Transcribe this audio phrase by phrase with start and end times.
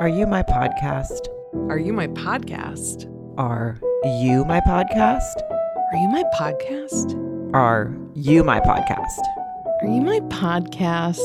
[0.00, 1.28] Are you my podcast?
[1.68, 3.04] Are you my podcast?
[3.36, 3.76] Are
[4.22, 5.42] you my podcast?
[5.92, 7.52] Are you my podcast?
[7.52, 9.20] Are you my podcast?
[9.82, 11.20] Are you my podcast?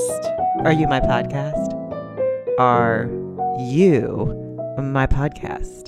[0.66, 1.74] Are you my podcast?
[2.60, 3.10] Are
[3.58, 5.88] you my podcast?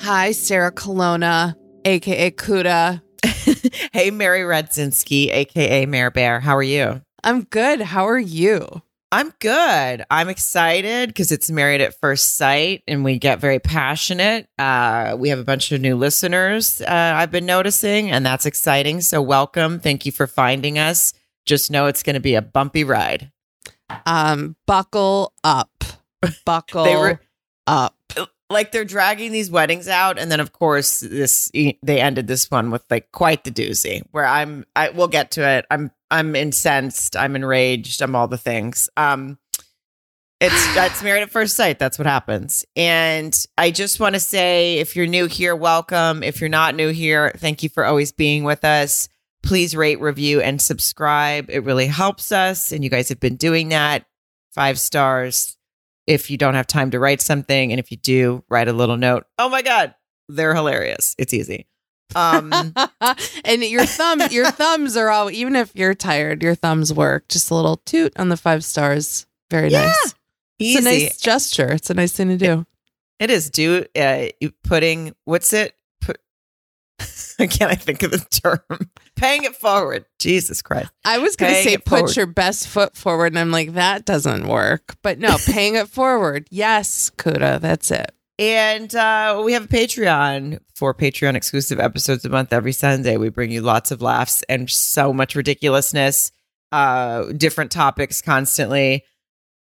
[0.00, 3.02] Hi, Sarah Colonna, aka Kuda.
[3.92, 6.40] hey, Mary Radzinski, aka Mare Bear.
[6.40, 7.02] How are you?
[7.22, 7.82] I'm good.
[7.82, 8.80] How are you?
[9.10, 10.04] I'm good.
[10.10, 14.48] I'm excited because it's Married at First Sight and we get very passionate.
[14.58, 19.00] Uh, we have a bunch of new listeners, uh, I've been noticing, and that's exciting.
[19.00, 19.80] So, welcome.
[19.80, 21.14] Thank you for finding us.
[21.46, 23.32] Just know it's going to be a bumpy ride.
[24.04, 25.70] Um, buckle up.
[26.44, 27.20] Buckle They were-
[27.66, 27.94] up.
[28.50, 32.70] Like they're dragging these weddings out, and then of course this they ended this one
[32.70, 34.00] with like quite the doozy.
[34.10, 35.66] Where I'm, I we'll get to it.
[35.70, 37.16] I'm I'm incensed.
[37.16, 38.02] I'm enraged.
[38.02, 38.88] I'm all the things.
[38.96, 39.38] Um,
[40.40, 41.78] it's that's married at first sight.
[41.78, 42.64] That's what happens.
[42.76, 46.22] And I just want to say, if you're new here, welcome.
[46.22, 49.08] If you're not new here, thank you for always being with us.
[49.42, 51.48] Please rate, review, and subscribe.
[51.48, 54.04] It really helps us, and you guys have been doing that.
[54.50, 55.56] Five stars.
[56.06, 58.96] If you don't have time to write something, and if you do, write a little
[58.96, 59.26] note.
[59.38, 59.94] Oh my god,
[60.28, 61.14] they're hilarious.
[61.18, 61.66] It's easy.
[62.14, 62.52] Um,
[63.44, 65.30] and your thumb, your thumbs are all.
[65.30, 67.28] Even if you're tired, your thumbs work.
[67.28, 69.26] Just a little toot on the five stars.
[69.50, 69.86] Very Yeah.
[69.86, 70.14] nice.
[70.58, 70.78] easy.
[70.78, 71.72] It's a nice gesture.
[71.72, 72.66] It's a nice thing to do.
[73.18, 73.50] It is.
[73.50, 74.26] Do uh,
[74.64, 75.74] putting what's it?
[76.00, 76.18] Put.
[77.38, 78.90] Can't I think of the term?
[79.16, 80.04] Paying it forward.
[80.18, 80.90] Jesus Christ.
[81.04, 82.16] I was going to say put forward.
[82.16, 84.96] your best foot forward, and I'm like, that doesn't work.
[85.02, 86.46] But no, paying it forward.
[86.50, 88.12] Yes, Kuda, that's it.
[88.38, 93.16] And uh, we have a Patreon for Patreon exclusive episodes a month every Sunday.
[93.16, 96.30] We bring you lots of laughs and so much ridiculousness,
[96.70, 99.04] uh, different topics constantly.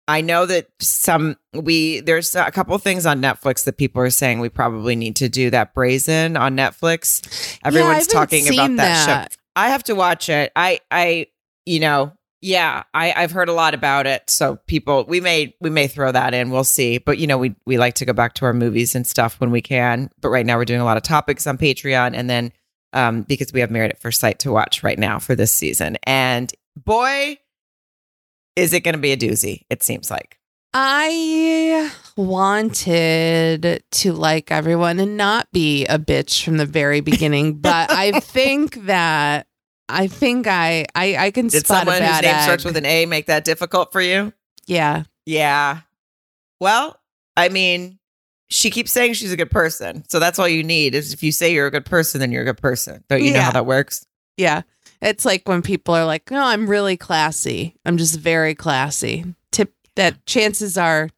[0.07, 4.39] I know that some we there's a couple things on Netflix that people are saying
[4.39, 7.57] we probably need to do that brazen on Netflix.
[7.63, 9.31] Everyone's haven't talking about that, that.
[9.31, 9.37] show.
[9.55, 10.51] I have to watch it.
[10.55, 11.27] I I
[11.65, 12.11] you know
[12.43, 14.29] yeah I I've heard a lot about it.
[14.29, 16.51] So people we may we may throw that in.
[16.51, 16.97] We'll see.
[16.97, 19.51] But you know we we like to go back to our movies and stuff when
[19.51, 20.09] we can.
[20.21, 22.51] But right now we're doing a lot of topics on Patreon and then
[22.91, 25.97] um because we have Married at First Sight to watch right now for this season.
[26.03, 27.37] And boy
[28.55, 29.63] is it going to be a doozy?
[29.69, 30.37] It seems like.
[30.75, 37.91] I wanted to like everyone and not be a bitch from the very beginning, but
[37.91, 39.47] I think that
[39.93, 42.43] I think I I, I can Did spot a someone whose name egg.
[42.43, 44.33] starts with an A make that difficult for you?
[44.65, 45.03] yeah.
[45.25, 45.79] Yeah.
[46.59, 46.99] Well,
[47.37, 47.99] I mean,
[48.49, 50.03] she keeps saying she's a good person.
[50.09, 52.41] So that's all you need is if you say you're a good person, then you're
[52.41, 53.03] a good person.
[53.09, 54.05] Don't you know how that works?
[54.37, 54.61] Yeah.
[55.01, 57.75] It's like when people are like, "No, I'm really classy.
[57.85, 61.09] I'm just very classy." Tip that chances are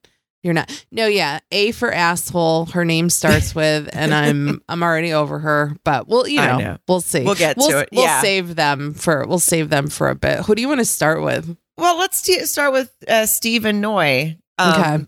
[0.46, 0.86] you're not.
[0.92, 1.40] No, yeah.
[1.52, 2.68] A for asshole.
[2.68, 5.76] Her name starts with, and I'm I'm already over her.
[5.84, 6.78] But we'll you know, know.
[6.88, 7.24] we'll see.
[7.24, 7.90] We'll get we'll, to it.
[7.92, 8.22] We'll Yeah.
[8.22, 10.42] save them for we'll save them for a bit.
[10.46, 11.58] Who do you want to start with?
[11.78, 14.38] Well, let's t- start with uh, Stephen Noi.
[14.60, 15.06] um, Okay.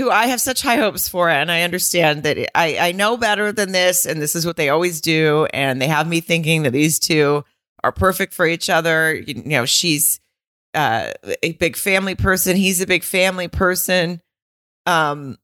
[0.00, 3.50] Who I have such high hopes for, and I understand that I, I know better
[3.52, 6.72] than this, and this is what they always do, and they have me thinking that
[6.72, 7.44] these two
[7.82, 9.14] are perfect for each other.
[9.14, 10.20] You, you know, she's
[10.74, 11.12] uh,
[11.42, 14.20] a big family person, he's a big family person.
[14.86, 15.38] Um,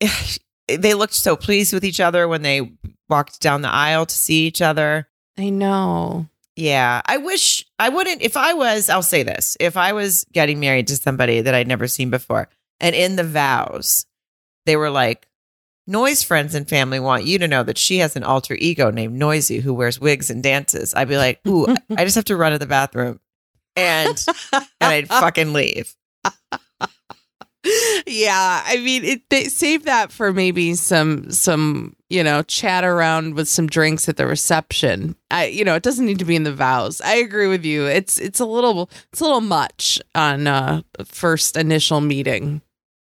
[0.68, 2.72] they looked so pleased with each other when they
[3.08, 5.08] walked down the aisle to see each other.
[5.36, 6.28] I know.
[6.56, 8.20] Yeah, I wish I wouldn't.
[8.22, 11.68] If I was, I'll say this: if I was getting married to somebody that I'd
[11.68, 12.48] never seen before,
[12.80, 14.06] and in the vows,
[14.66, 15.28] they were like,
[15.86, 19.14] "Noi's friends and family want you to know that she has an alter ego named
[19.16, 22.50] Noisy who wears wigs and dances." I'd be like, "Ooh, I- just have to run
[22.50, 23.20] to the bathroom,"
[23.76, 24.20] and
[24.52, 25.94] and I'd fucking leave.
[28.06, 33.34] Yeah, I mean, it, they save that for maybe some some you know chat around
[33.34, 35.16] with some drinks at the reception.
[35.30, 37.00] I you know it doesn't need to be in the vows.
[37.00, 37.86] I agree with you.
[37.86, 42.62] It's it's a little it's a little much on uh first initial meeting.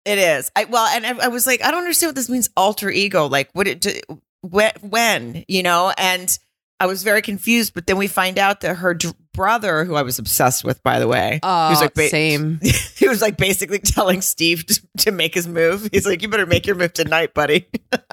[0.06, 0.52] It is.
[0.56, 2.50] I well, and I, I was like, I don't understand what this means.
[2.58, 5.94] Alter ego, like, what it do- when, when you know?
[5.98, 6.38] And
[6.80, 7.74] I was very confused.
[7.74, 8.94] But then we find out that her
[9.34, 12.60] brother, who I was obsessed with, by the way, he was oh, like, ba- same.
[12.96, 15.90] he was like basically telling Steve to, to make his move.
[15.92, 17.68] He's like, you better make your move tonight, buddy.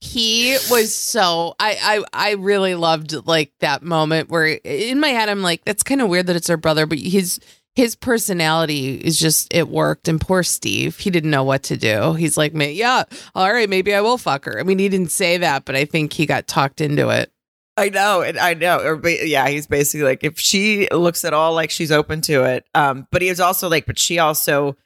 [0.00, 5.28] He was so I I I really loved like that moment where in my head
[5.28, 7.40] I'm like that's kind of weird that it's her brother, but his
[7.74, 10.08] his personality is just it worked.
[10.08, 12.14] And poor Steve, he didn't know what to do.
[12.14, 14.58] He's like, "Ma- yeah, all right, maybe I will fuck her.
[14.58, 17.32] I mean, he didn't say that, but I think he got talked into it.
[17.78, 18.80] I know, and I know.
[18.80, 22.44] Or, ba- yeah, he's basically like, if she looks at all like she's open to
[22.44, 22.64] it.
[22.74, 24.76] Um, but he was also like, but she also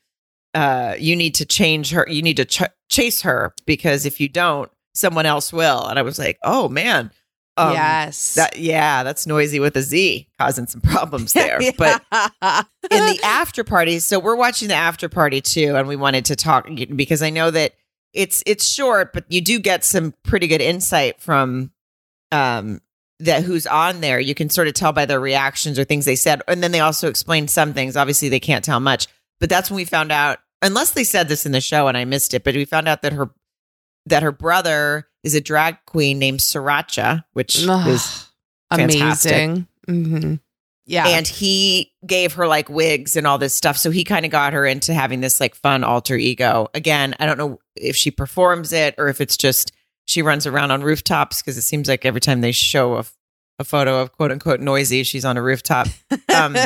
[0.54, 2.06] uh, you need to change her.
[2.08, 5.86] You need to ch- chase her because if you don't, someone else will.
[5.86, 7.10] And I was like, oh man.
[7.58, 8.34] Um, yes.
[8.34, 11.60] That yeah, that's noisy with a Z, causing some problems there.
[11.76, 12.02] But
[12.90, 16.36] in the after party, so we're watching the after party too, and we wanted to
[16.36, 16.66] talk
[16.96, 17.72] because I know that
[18.14, 21.71] it's it's short, but you do get some pretty good insight from
[22.32, 22.80] um
[23.20, 24.18] that who's on there.
[24.18, 26.80] You can sort of tell by their reactions or things they said, and then they
[26.80, 27.96] also explain some things.
[27.96, 29.06] Obviously, they can't tell much,
[29.38, 30.38] but that's when we found out.
[30.60, 33.02] Unless they said this in the show and I missed it, but we found out
[33.02, 33.30] that her
[34.06, 38.26] that her brother is a drag queen named Sriracha, which Ugh, is
[38.70, 39.32] fantastic.
[39.32, 39.66] amazing.
[39.86, 40.34] hmm
[40.86, 41.06] Yeah.
[41.08, 43.76] and he gave her like wigs and all this stuff.
[43.76, 46.68] So he kind of got her into having this like fun alter ego.
[46.74, 49.72] Again, I don't know if she performs it or if it's just
[50.06, 53.04] she runs around on rooftops because it seems like every time they show a,
[53.58, 55.88] a photo of quote unquote noisy, she's on a rooftop.
[56.34, 56.56] Um,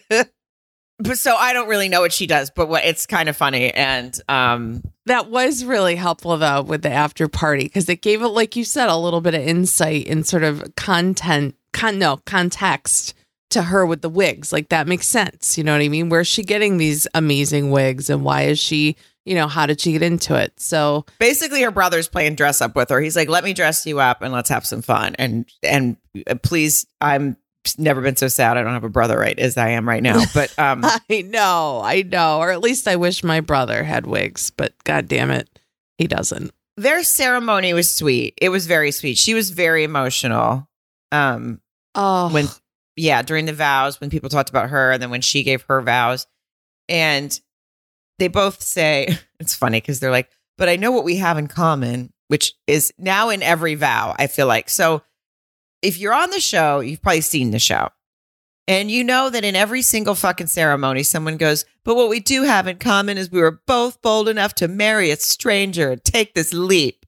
[0.98, 3.72] but so I don't really know what she does, but what it's kind of funny.
[3.72, 8.28] And um, that was really helpful though with the after party because it gave it,
[8.28, 13.14] like you said, a little bit of insight and sort of content, con no context
[13.50, 14.52] to her with the wigs.
[14.52, 15.56] Like that makes sense.
[15.58, 16.08] You know what I mean?
[16.08, 18.96] Where's she getting these amazing wigs and why is she?
[19.26, 20.58] You know, how did she get into it?
[20.58, 23.00] So basically, her brother's playing dress up with her.
[23.00, 25.96] He's like, "Let me dress you up and let's have some fun." And and
[26.26, 27.36] uh, please, I'm
[27.76, 28.56] never been so sad.
[28.56, 30.22] I don't have a brother right as I am right now.
[30.32, 34.50] But um, I know, I know, or at least I wish my brother had wigs,
[34.50, 35.48] but god damn it,
[35.98, 36.50] he doesn't.
[36.78, 38.34] their ceremony was sweet.
[38.40, 39.18] It was very sweet.
[39.18, 40.66] She was very emotional.
[41.12, 41.60] Um,
[41.94, 42.46] Oh, when
[42.96, 45.82] yeah, during the vows when people talked about her, and then when she gave her
[45.82, 46.26] vows,
[46.88, 47.38] and
[48.20, 51.48] they both say it's funny because they're like, "But I know what we have in
[51.48, 54.14] common," which is now in every vow.
[54.18, 55.02] I feel like so.
[55.82, 57.88] If you're on the show, you've probably seen the show.
[58.68, 62.42] And you know that in every single fucking ceremony, someone goes, But what we do
[62.44, 66.34] have in common is we were both bold enough to marry a stranger and take
[66.34, 67.04] this leap.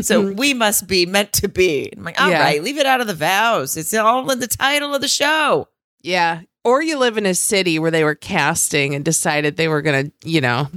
[0.00, 1.92] So we must be meant to be.
[1.96, 2.62] I'm like, all right, Yeah.
[2.62, 3.76] leave it out of the vows.
[3.76, 5.68] It's all in the title of the show.
[6.02, 6.40] yeah.
[6.64, 10.12] Or you live in a city where they were casting and decided they were gonna,
[10.24, 10.68] you know,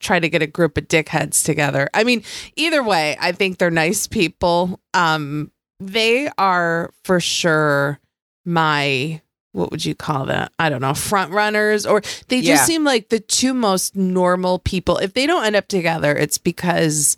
[0.00, 1.88] try to get a group of dickheads together.
[1.92, 2.22] I mean,
[2.56, 4.80] either way, I think they're nice people.
[4.94, 8.00] Um, they are for sure
[8.44, 9.20] my
[9.52, 10.52] what would you call that?
[10.58, 12.64] I don't know, front runners, or they just Yeah.
[12.64, 14.98] seem like the two most normal people.
[14.98, 17.16] If they don't end up together, it's because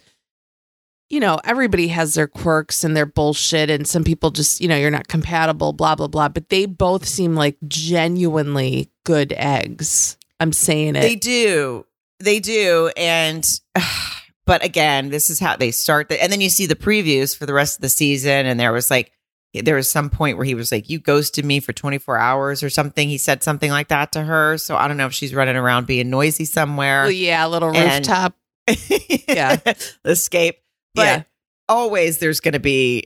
[1.10, 4.76] you know, everybody has their quirks and their bullshit, and some people just, you know,
[4.76, 6.28] you're not compatible, blah, blah, blah.
[6.28, 10.16] But they both seem like genuinely good eggs.
[10.38, 11.00] I'm saying it.
[11.02, 11.84] They do.
[12.20, 12.90] They do.
[12.96, 13.44] And,
[14.46, 16.08] but again, this is how they start.
[16.08, 18.46] The, and then you see the previews for the rest of the season.
[18.46, 19.12] And there was like,
[19.52, 22.70] there was some point where he was like, You ghosted me for 24 hours or
[22.70, 23.08] something.
[23.08, 24.58] He said something like that to her.
[24.58, 27.02] So I don't know if she's running around being noisy somewhere.
[27.02, 28.36] Well, yeah, a little And- rooftop.
[29.28, 29.58] Yeah.
[30.04, 30.58] escape.
[30.94, 31.22] But Yeah.
[31.68, 33.04] always there's going to be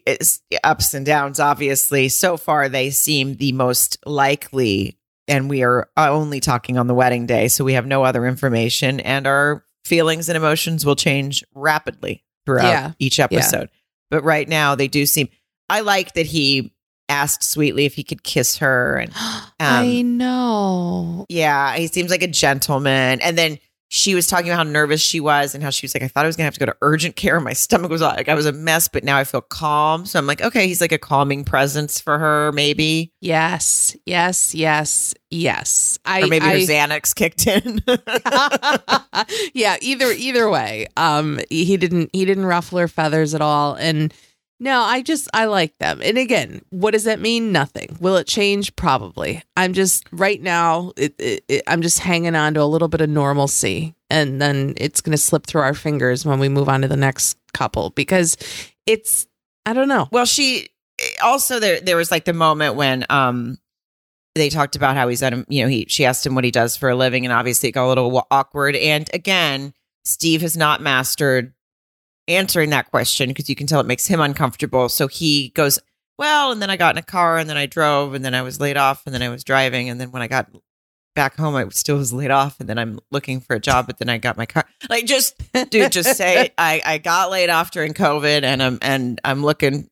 [0.63, 2.09] ups and downs, obviously.
[2.09, 4.99] So far, they seem the most likely.
[5.29, 7.49] And we are only talking on the wedding day.
[7.49, 9.01] So we have no other information.
[9.01, 12.93] And our feelings and emotions will change rapidly throughout Yeah.
[12.99, 13.71] each episode.
[14.11, 15.29] But right now, they do seem.
[15.71, 16.73] I like that he
[17.09, 18.97] asked sweetly if he could kiss her.
[18.99, 19.13] And
[19.61, 21.27] I um, know.
[21.29, 23.21] yeah, he seems like a gentleman.
[23.23, 23.59] And then
[23.95, 26.25] she was talking about how nervous she was and how she was like, I thought
[26.25, 27.39] I was gonna have to go to urgent care.
[27.39, 30.05] My stomach was like I was a mess, but now I feel calm.
[30.05, 33.13] So I'm like, okay, he's like a calming presence for her, maybe.
[33.21, 36.01] Yes, yes, yes, yes.
[36.05, 37.83] I Or maybe her I, Xanax kicked in.
[39.55, 40.89] yeah, either either way.
[40.97, 44.13] Um he didn't he didn't ruffle her feathers at all and
[44.65, 46.01] no, I just I like them.
[46.03, 47.53] And again, what does that mean?
[47.53, 47.99] Nothing.
[48.01, 48.75] Will it change?
[48.77, 49.43] Probably.
[49.59, 53.03] I'm just right now it, it, it, I'm just hanging on to a little bit
[53.03, 56.81] of normalcy and then it's going to slip through our fingers when we move on
[56.81, 58.39] to the next couple because
[58.87, 59.27] it's
[59.67, 60.09] I don't know.
[60.11, 60.71] well, she
[61.23, 63.59] also there there was like the moment when um
[64.35, 66.51] they talked about how he's at him, you know, he she asked him what he
[66.51, 68.77] does for a living, and obviously it got a little awkward.
[68.77, 69.75] And again,
[70.07, 71.53] Steve has not mastered
[72.29, 74.89] answering that question because you can tell it makes him uncomfortable.
[74.89, 75.79] So he goes,
[76.19, 78.43] Well, and then I got in a car and then I drove and then I
[78.43, 79.89] was laid off and then I was driving.
[79.89, 80.51] And then when I got
[81.15, 83.99] back home, I still was laid off and then I'm looking for a job, but
[83.99, 84.65] then I got my car.
[84.91, 85.35] Like just
[85.71, 89.89] dude, just say I, I got laid off during COVID and I'm and I'm looking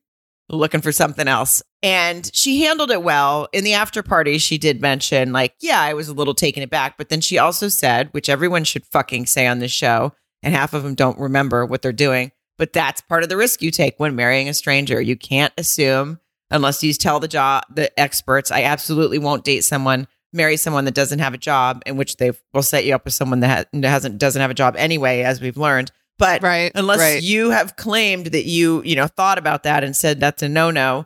[0.49, 1.61] looking for something else.
[1.81, 3.47] And she handled it well.
[3.51, 6.97] In the after party, she did mention, like, yeah, I was a little taken aback.
[6.97, 10.13] But then she also said, which everyone should fucking say on this show,
[10.43, 13.61] and half of them don't remember what they're doing, but that's part of the risk
[13.61, 15.01] you take when marrying a stranger.
[15.01, 16.19] You can't assume
[16.51, 18.51] unless you tell the job the experts.
[18.51, 22.31] I absolutely won't date someone marry someone that doesn't have a job, in which they
[22.53, 25.57] will set you up with someone that hasn't doesn't have a job anyway, as we've
[25.57, 25.91] learned.
[26.17, 26.71] But Right.
[26.75, 27.23] unless right.
[27.23, 30.71] you have claimed that you you know thought about that and said that's a no
[30.71, 31.05] no,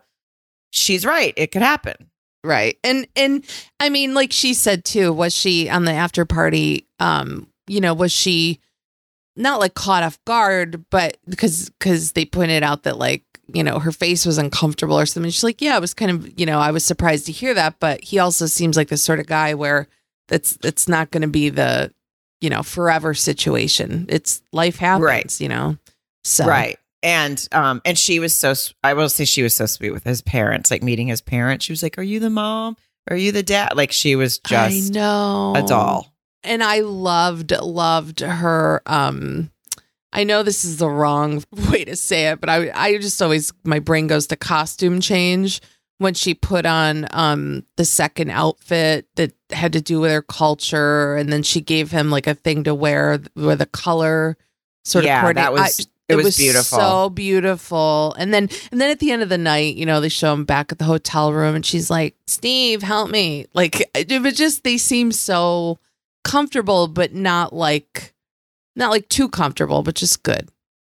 [0.72, 1.34] she's right.
[1.38, 2.10] It could happen.
[2.44, 2.78] Right.
[2.84, 3.46] And and
[3.80, 7.94] I mean like she said too, was she on the after party um you know,
[7.94, 8.62] was she
[9.38, 13.80] not like caught off guard, but because cuz they pointed out that like, you know,
[13.80, 15.30] her face was uncomfortable or something.
[15.32, 17.80] She's like, "Yeah, I was kind of, you know, I was surprised to hear that,
[17.80, 19.88] but he also seems like the sort of guy where
[20.28, 21.94] that's that's not going to be the,
[22.42, 24.06] you know, forever situation.
[24.10, 25.40] It's life happens, Right.
[25.42, 25.78] you know."
[26.24, 26.78] So Right.
[27.04, 28.54] And um and she was so
[28.84, 31.64] I will say she was so sweet with his parents, like meeting his parents.
[31.64, 32.76] She was like, "Are you the mom?
[33.10, 35.54] Are you the dad?" Like she was I just know.
[35.56, 36.12] a doll.
[36.48, 39.52] And I loved loved her um
[40.14, 43.54] I know this is the wrong way to say it, but I I just always
[43.64, 45.62] my brain goes to costume change
[46.00, 51.16] when she put on um the second outfit that had to do with her culture
[51.16, 54.38] and then she gave him like a thing to wear with a color
[54.86, 55.44] sort Yeah, of coordinate.
[55.46, 56.80] that was- I- it was beautiful.
[56.80, 60.08] so beautiful and then and then at the end of the night you know they
[60.08, 64.22] show him back at the hotel room and she's like steve help me like it
[64.22, 65.80] was just they seem so
[66.28, 68.14] comfortable but not like
[68.76, 70.50] not like too comfortable but just good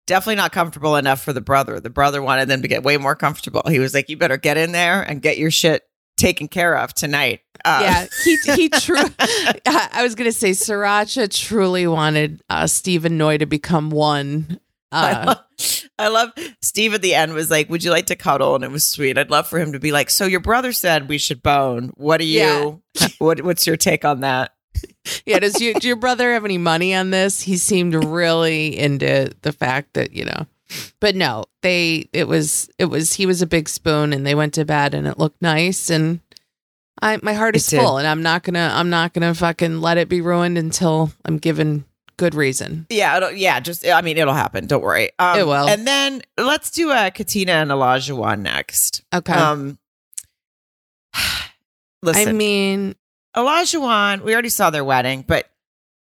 [0.10, 1.80] Definitely not comfortable enough for the brother.
[1.80, 3.62] The brother wanted them to get way more comfortable.
[3.68, 5.84] He was like, "You better get in there and get your shit
[6.18, 11.86] taken care of tonight." Uh, yeah he he true i was gonna say sriracha truly
[11.86, 14.60] wanted uh steve and Noi to become one
[14.92, 16.30] I, uh love, I love
[16.64, 19.20] Steve at the end was like, "Would you like to cuddle?" And it was sweet.
[19.20, 21.92] I'd love for him to be like, "So your brother said we should bone.
[21.94, 22.82] What do you?
[23.20, 24.52] what What's your take on that?"
[25.26, 29.32] Yeah does, you, do your brother have any money on this he seemed really into
[29.42, 30.46] the fact that you know
[31.00, 34.54] but no they it was it was he was a big spoon and they went
[34.54, 36.20] to bed and it looked nice and
[37.02, 40.08] i my heart is full and i'm not gonna i'm not gonna fucking let it
[40.10, 41.86] be ruined until i'm given
[42.18, 43.62] good reason Yeah, it'll, yeah.
[43.62, 44.68] Just I mean, it'll happen.
[44.68, 45.10] Don't worry.
[45.20, 45.70] Um, It will.
[45.70, 49.04] And then let's do a Katina and Olajuwon next.
[49.16, 49.78] okay Um,
[52.04, 52.96] listen, i mean
[53.36, 55.50] Olajuwon, we already saw their wedding, but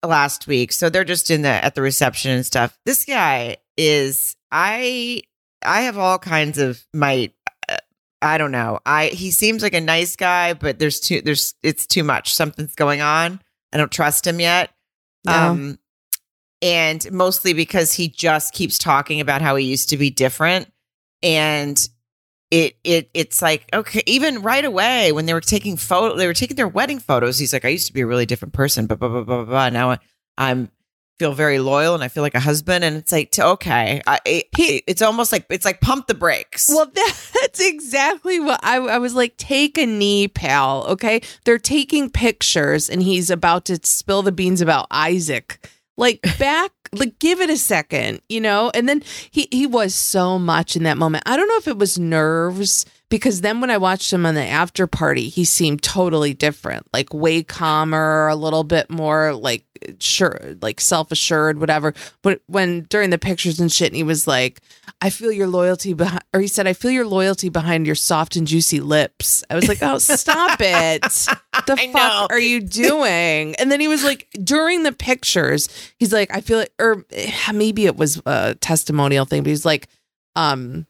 [0.05, 0.73] last week.
[0.73, 2.79] So they're just in the at the reception and stuff.
[2.85, 5.23] This guy is I
[5.65, 7.31] I have all kinds of my
[7.69, 7.77] uh,
[8.23, 8.81] I don't know.
[8.85, 12.35] I he seems like a nice guy, but there's too there's it's too much.
[12.35, 13.41] Something's going on.
[13.73, 14.71] I don't trust him yet.
[15.25, 15.51] Yeah.
[15.51, 15.79] Um
[16.63, 20.73] and mostly because he just keeps talking about how he used to be different
[21.23, 21.89] and
[22.51, 26.35] it it it's like okay even right away when they were taking photo they were
[26.35, 28.99] taking their wedding photos he's like i used to be a really different person but
[28.99, 29.69] blah blah blah blah, blah.
[29.71, 29.99] now I,
[30.39, 30.71] i'm
[31.19, 34.47] feel very loyal and i feel like a husband and it's like okay I, it,
[34.57, 38.99] He- it's almost like it's like pump the brakes Well, that's exactly what I, I
[38.99, 39.37] was like.
[39.37, 40.85] Take a knee, pal.
[40.89, 41.21] Okay.
[41.45, 45.65] They're taking pictures and he's about to spill the beans about Isaac.
[45.97, 48.71] Like, back, like, give it a second, you know?
[48.75, 51.25] And then he, he was so much in that moment.
[51.27, 54.45] I don't know if it was nerves because then when I watched him on the
[54.45, 59.65] after party, he seemed totally different, like way calmer, a little bit more like
[59.99, 61.95] sure, like self assured, whatever.
[62.23, 64.61] But when during the pictures and shit, and he was like,
[65.01, 68.37] I feel your loyalty behind, or he said, I feel your loyalty behind your soft
[68.37, 69.45] and juicy lips.
[69.51, 71.05] I was like, oh, stop it.
[71.67, 72.27] The I fuck know.
[72.31, 73.55] are you doing?
[73.55, 75.69] And then he was like, during the pictures,
[75.99, 77.07] he's like, I feel it, or
[77.55, 79.89] maybe it was a testimonial thing, but he's like,
[80.37, 80.85] um,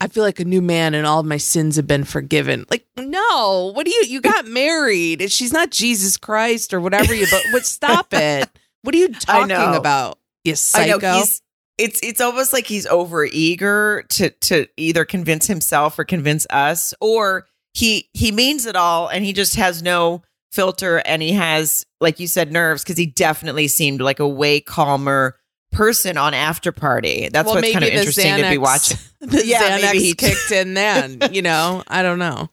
[0.00, 2.64] I feel like a new man and all of my sins have been forgiven.
[2.70, 7.14] Like, no, what do you, you got married and she's not Jesus Christ or whatever
[7.14, 8.48] you, but what, stop it.
[8.82, 10.18] What are you talking about?
[10.44, 10.98] You i psycho.
[10.98, 11.42] know he's
[11.76, 16.94] it's it's almost like he's over eager to to either convince himself or convince us
[17.00, 21.86] or he he means it all and he just has no filter and he has
[22.00, 25.36] like you said nerves because he definitely seemed like a way calmer
[25.72, 29.62] person on after party that's Well, what's kind of interesting to be watching The Yeah,
[29.78, 31.82] Xanax maybe he- kicked in then, you know?
[31.86, 32.48] I don't know.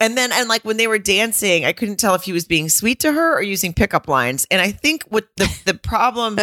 [0.00, 2.68] and then and like when they were dancing i couldn't tell if he was being
[2.68, 6.36] sweet to her or using pickup lines and i think what the the problem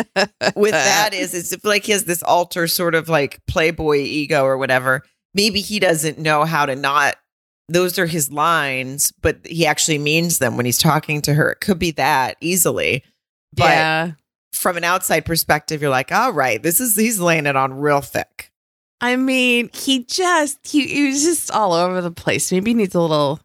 [0.55, 4.43] with that is is if like he has this alter sort of like playboy ego
[4.43, 5.01] or whatever
[5.33, 7.15] maybe he doesn't know how to not
[7.69, 11.59] those are his lines but he actually means them when he's talking to her it
[11.59, 13.03] could be that easily
[13.53, 14.11] but yeah.
[14.51, 18.01] From an outside perspective you're like all right this is he's laying it on real
[18.01, 18.51] thick
[18.99, 22.51] I mean, he just he, he was just all over the place.
[22.51, 23.39] Maybe he needs a little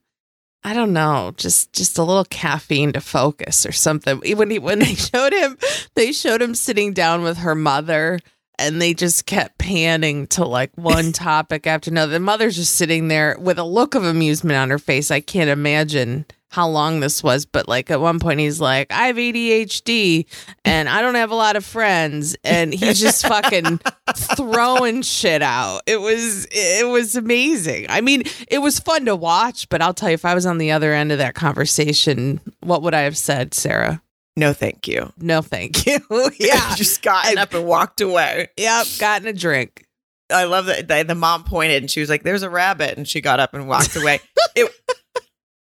[0.65, 4.21] I don't know, just just a little caffeine to focus or something.
[4.37, 5.59] When he when they showed him
[5.95, 8.19] they showed him sitting down with her mother
[8.59, 12.13] and they just kept panning to like one topic after another.
[12.13, 15.11] The mother's just sitting there with a look of amusement on her face.
[15.11, 19.07] I can't imagine how long this was, but like at one point he's like, I
[19.07, 20.27] have ADHD
[20.67, 22.37] and I don't have a lot of friends.
[22.45, 23.81] And he's just fucking
[24.15, 25.81] throwing shit out.
[25.87, 27.87] It was, it was amazing.
[27.89, 30.59] I mean, it was fun to watch, but I'll tell you, if I was on
[30.59, 34.03] the other end of that conversation, what would I have said, Sarah?
[34.37, 35.11] No, thank you.
[35.17, 36.01] No, thank you.
[36.39, 36.75] yeah.
[36.77, 38.49] just gotten up and walked away.
[38.59, 38.87] Yep.
[38.99, 39.87] Gotten a drink.
[40.31, 43.07] I love that the, the mom pointed and she was like, "There's a rabbit," and
[43.07, 44.21] she got up and walked away.
[44.55, 44.73] it,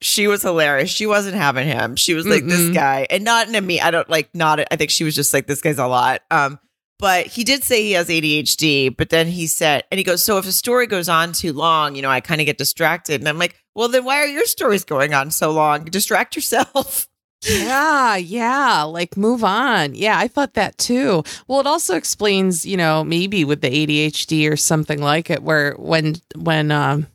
[0.00, 0.90] she was hilarious.
[0.90, 1.96] She wasn't having him.
[1.96, 2.48] She was like Mm-mm.
[2.50, 3.80] this guy, and not in a me.
[3.80, 4.60] I don't like not.
[4.70, 6.22] I think she was just like this guy's a lot.
[6.30, 6.58] Um,
[6.98, 8.94] but he did say he has ADHD.
[8.96, 11.94] But then he said, and he goes, "So if a story goes on too long,
[11.94, 14.44] you know, I kind of get distracted." And I'm like, "Well, then why are your
[14.46, 15.84] stories going on so long?
[15.84, 17.08] Distract yourself."
[17.46, 18.82] Yeah, yeah.
[18.84, 19.94] Like move on.
[19.94, 21.22] Yeah, I thought that too.
[21.46, 25.74] Well, it also explains, you know, maybe with the ADHD or something like it, where
[25.74, 27.06] when when um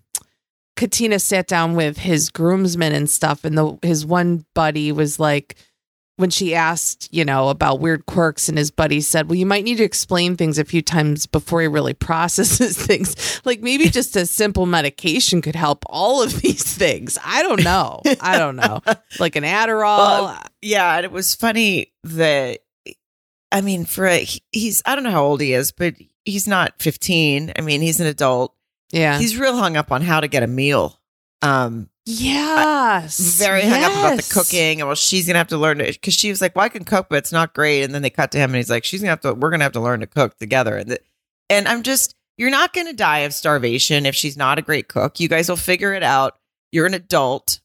[0.81, 5.55] Katina sat down with his groomsmen and stuff, and the his one buddy was like
[6.17, 9.63] when she asked, you know, about weird quirks, and his buddy said, Well, you might
[9.63, 13.39] need to explain things a few times before he really processes things.
[13.45, 17.15] Like maybe just a simple medication could help all of these things.
[17.23, 18.01] I don't know.
[18.19, 18.81] I don't know.
[19.19, 19.99] Like an Adderall.
[19.99, 22.61] Well, yeah, and it was funny that
[23.51, 25.93] I mean, for a, he's I don't know how old he is, but
[26.25, 27.53] he's not 15.
[27.55, 28.55] I mean, he's an adult.
[28.91, 29.17] Yeah.
[29.17, 30.99] He's real hung up on how to get a meal.
[31.41, 33.19] Um, Yes.
[33.37, 34.81] very hung up about the cooking.
[34.81, 36.83] And well, she's gonna have to learn to because she was like, "Well, I can
[36.83, 39.01] cook, but it's not great." And then they cut to him, and he's like, "She's
[39.01, 39.33] gonna have to.
[39.33, 40.99] We're gonna have to learn to cook together." And the,
[41.49, 45.19] and I'm just, you're not gonna die of starvation if she's not a great cook.
[45.19, 46.37] You guys will figure it out.
[46.71, 47.59] You're an adult.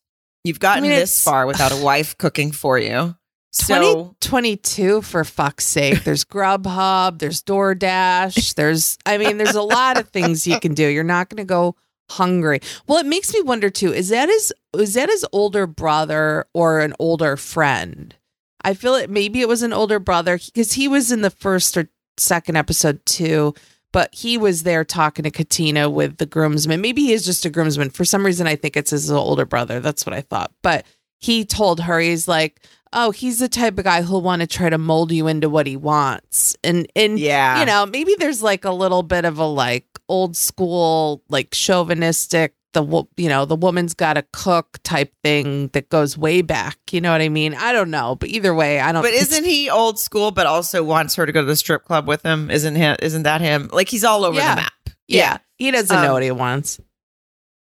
[0.45, 3.17] You've gotten mean, this far without a wife cooking for you.
[3.57, 6.05] So 2022 for fuck's sake.
[6.05, 10.87] There's Grubhub, there's DoorDash, there's I mean, there's a lot of things you can do.
[10.87, 11.75] You're not going to go
[12.11, 12.61] hungry.
[12.87, 13.93] Well, it makes me wonder too.
[13.93, 18.15] Is that his is that his older brother or an older friend?
[18.63, 21.77] I feel it maybe it was an older brother because he was in the first
[21.77, 23.55] or second episode too,
[23.93, 26.81] but he was there talking to Katina with the groomsman.
[26.83, 27.91] Maybe he is just a groomsman.
[27.91, 29.81] For some reason I think it's his older brother.
[29.81, 30.53] That's what I thought.
[30.63, 30.85] But
[31.19, 32.61] he told her he's like
[32.93, 35.67] oh he's the type of guy who'll want to try to mold you into what
[35.67, 39.45] he wants and and yeah, you know maybe there's like a little bit of a
[39.47, 42.85] like old school like chauvinistic the
[43.17, 47.11] you know the woman's got to cook type thing that goes way back you know
[47.11, 49.99] what i mean i don't know but either way i don't But isn't he old
[49.99, 50.31] school?
[50.31, 52.51] But also wants her to go to the strip club with him?
[52.51, 52.97] Isn't him?
[53.01, 53.71] Isn't that him?
[53.73, 54.55] Like he's all over Yeah.
[54.57, 54.73] the map.
[55.09, 56.79] yeah, he doesn't Um, know what he wants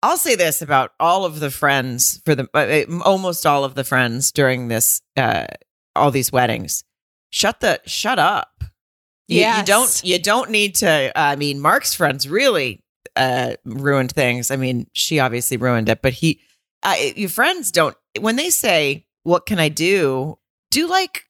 [0.04, 3.86] I'll say this about all of the friends for the uh, almost all of the
[3.86, 5.46] friends during this uh
[5.96, 6.84] all these weddings.
[7.30, 8.66] Shut the shut up.
[9.30, 12.84] You, you don't you don't need to I mean Mark's friends really
[13.16, 14.52] uh ruined things.
[14.52, 16.42] I mean, she obviously ruined it, but he
[16.84, 20.38] uh, your friends don't when they say what can I do?
[20.70, 21.24] Do like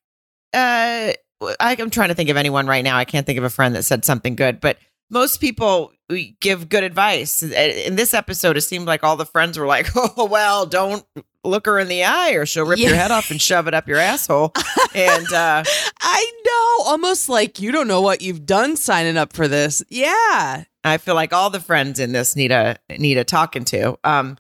[0.52, 1.14] uh
[1.60, 2.98] I, I'm trying to think of anyone right now.
[2.98, 5.92] I can't think of a friend that said something good, but most people
[6.40, 7.44] give good advice.
[7.44, 11.06] In this episode, it seemed like all the friends were like, "Oh well, don't
[11.44, 13.88] look her in the eye, or she'll rip your head off and shove it up
[13.88, 14.54] your asshole."
[14.96, 15.64] and uh,
[16.02, 20.66] i know almost like you don't know what you've done signing up for this yeah
[20.84, 23.98] I feel like all the friends in this need a need a talking to.
[24.04, 24.38] Um,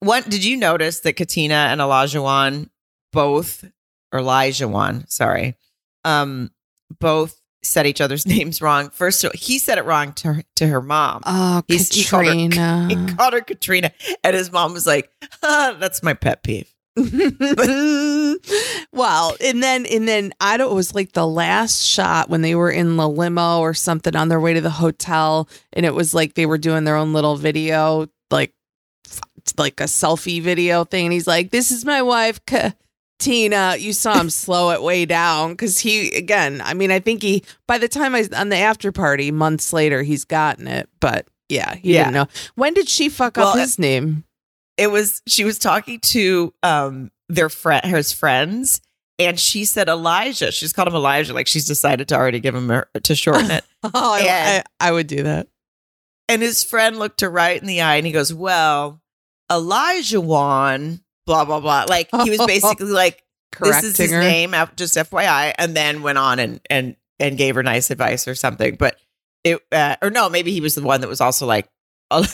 [0.00, 2.66] what did you notice that Katina and Elijah
[3.12, 3.64] both
[4.12, 5.56] or Elijah sorry,
[6.04, 6.50] um,
[7.00, 8.90] both said each other's names wrong.
[8.90, 11.22] First, he said it wrong to her, to her mom.
[11.26, 13.92] oh He's- he called her- katrina He called her Katrina,
[14.24, 15.10] and his mom was like,
[15.42, 16.68] ah, "That's my pet peeve."
[18.92, 20.70] well, and then and then I don't.
[20.72, 24.28] It was like the last shot when they were in the limo or something on
[24.28, 27.36] their way to the hotel, and it was like they were doing their own little
[27.36, 28.52] video, like
[29.58, 31.06] like a selfie video thing.
[31.06, 32.72] And he's like, "This is my wife." Ka-
[33.22, 37.22] Tina, you saw him slow it way down because he, again, I mean, I think
[37.22, 40.88] he, by the time I, on the after party months later, he's gotten it.
[41.00, 42.04] But yeah, he Yeah.
[42.04, 42.26] didn't know.
[42.56, 44.24] When did she fuck Well, up his name?
[44.76, 48.80] It was she was talking to um their friend, his friends,
[49.18, 50.50] and she said Elijah.
[50.50, 53.64] She's called him Elijah, like she's decided to already give him her, to shorten it.
[53.84, 55.46] Oh, And- I, I would do that.
[56.28, 59.00] and his friend looked her right in the eye, and he goes, "Well,
[59.50, 63.22] Olajuwon, blah blah blah." Like he was basically like,
[63.60, 64.20] this is his her.
[64.20, 68.34] name, just FYI, and then went on and and and gave her nice advice or
[68.34, 68.76] something.
[68.76, 68.96] But
[69.44, 71.68] it, uh, or no, maybe he was the one that was also like,
[72.10, 72.24] well,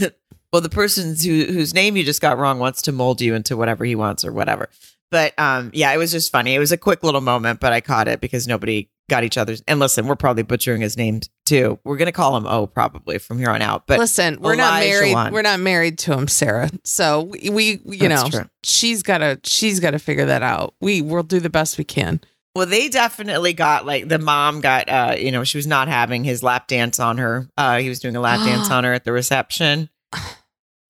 [0.61, 3.85] the person who, whose name you just got wrong wants to mold you into whatever
[3.85, 4.69] he wants or whatever.
[5.11, 6.55] But um, yeah, it was just funny.
[6.55, 9.63] It was a quick little moment, but I caught it because nobody got each other's.
[9.67, 11.79] And listen, we're probably butchering his name too.
[11.85, 13.87] We're gonna call him O probably from here on out.
[13.87, 15.13] But Listen, we're not married.
[15.15, 15.33] Wan.
[15.33, 16.71] We're not married to him, Sarah.
[16.85, 17.51] So we,
[17.85, 18.51] we you That's know, true.
[18.65, 20.75] she's gotta she's gotta figure that out.
[20.81, 22.21] We we'll do the best we can.
[22.55, 26.25] well, they definitely got like the mom got uh, you know, she was not having
[26.25, 27.49] his lap dance on her.
[27.57, 29.89] Uh he was doing a lap dance on her at the reception.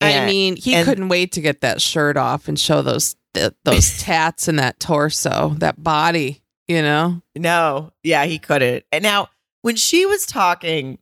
[0.01, 3.17] I And- mean, he and- couldn't wait to get that shirt off and show those
[3.35, 6.43] th- those tats and that torso, that body.
[6.69, 8.85] You know, No, yeah, he couldn't.
[8.93, 9.29] And now,
[9.63, 10.99] when she was talking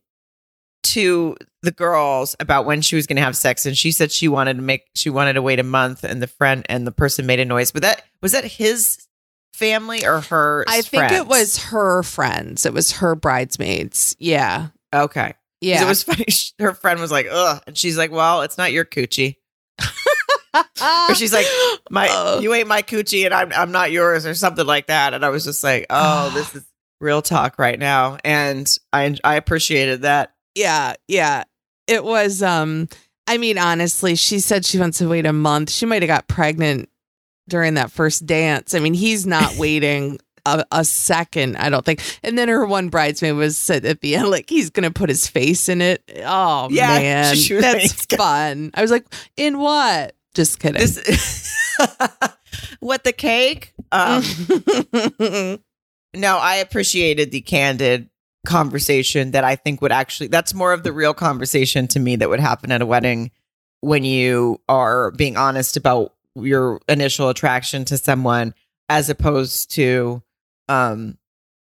[0.83, 4.27] to the girls about when she was going to have sex, and she said she
[4.27, 7.25] wanted to make, she wanted to wait a month, and the friend and the person
[7.25, 7.71] made a noise.
[7.71, 9.05] But that was that his
[9.53, 10.63] family or her?
[10.67, 12.65] I think it was her friends.
[12.65, 14.15] It was her bridesmaids.
[14.19, 15.83] Yeah, okay yeah.
[15.83, 16.25] It was funny.
[16.59, 19.35] Her friend was like, "Ugh," and she's like, "Well, it's not your coochie."
[21.09, 21.45] Or she's like,
[21.89, 22.39] "My, Oh.
[22.39, 25.13] you ain't my coochie, and I'm, I'm not yours," or something like that.
[25.13, 26.65] And I was just like, "Oh, this is
[26.99, 30.33] real talk right now," and I, I appreciated that.
[30.55, 31.43] yeah, yeah.
[31.87, 32.43] It was.
[32.43, 32.89] Um,
[33.27, 35.69] I mean, honestly, she said she wants to wait a month.
[35.71, 36.89] She might have got pregnant
[37.49, 38.73] during that first dance.
[38.73, 40.19] I mean, he's not waiting.
[40.45, 42.01] A, a second, I don't think.
[42.23, 45.27] And then her one bridesmaid was said at the end, like he's gonna put his
[45.27, 46.01] face in it.
[46.25, 48.71] Oh Yeah, man, she was like, that's fun.
[48.73, 49.05] I was like,
[49.35, 50.15] in what?
[50.33, 50.79] Just kidding.
[50.79, 51.53] This,
[52.79, 53.73] what the cake?
[53.91, 54.23] Um,
[56.13, 58.09] no, I appreciated the candid
[58.45, 60.27] conversation that I think would actually.
[60.27, 63.31] That's more of the real conversation to me that would happen at a wedding
[63.81, 68.53] when you are being honest about your initial attraction to someone,
[68.89, 70.21] as opposed to,
[70.69, 71.17] um,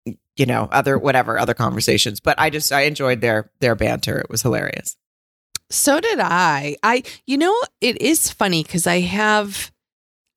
[0.06, 2.20] you know, other whatever other conversations.
[2.20, 4.20] But I just I enjoyed their their banter.
[4.20, 4.96] It was hilarious.
[5.70, 6.78] So did I.
[6.82, 9.72] I, you know, it is funny because I have,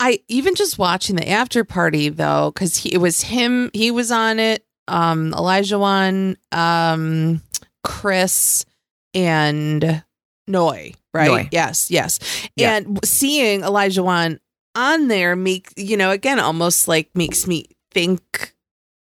[0.03, 4.41] I even just watching the after party though, because it was him, he was on
[4.41, 7.41] it, um, Olajuwon, um,
[7.85, 8.67] Chris,
[9.15, 10.03] and
[10.49, 11.29] Noi, right?
[11.29, 11.49] Noi.
[11.53, 12.19] Yes, yes.
[12.57, 12.79] Yeah.
[12.79, 14.41] And seeing Olajuwon
[14.75, 18.57] on there make, you know, again, almost like makes me think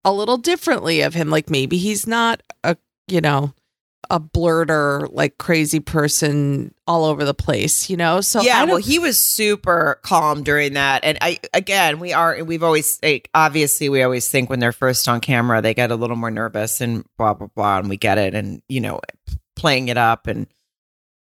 [0.04, 1.30] a little differently of him.
[1.30, 2.76] Like maybe he's not a,
[3.08, 3.54] you know,
[4.10, 8.22] a blurter, like crazy person all over the place, you know?
[8.22, 12.64] So yeah, well, he was super calm during that, and I again, we are we've
[12.64, 16.16] always like, obviously we always think when they're first on camera they get a little
[16.16, 19.02] more nervous and blah blah blah, and we get it, and you know,
[19.56, 20.48] playing it up and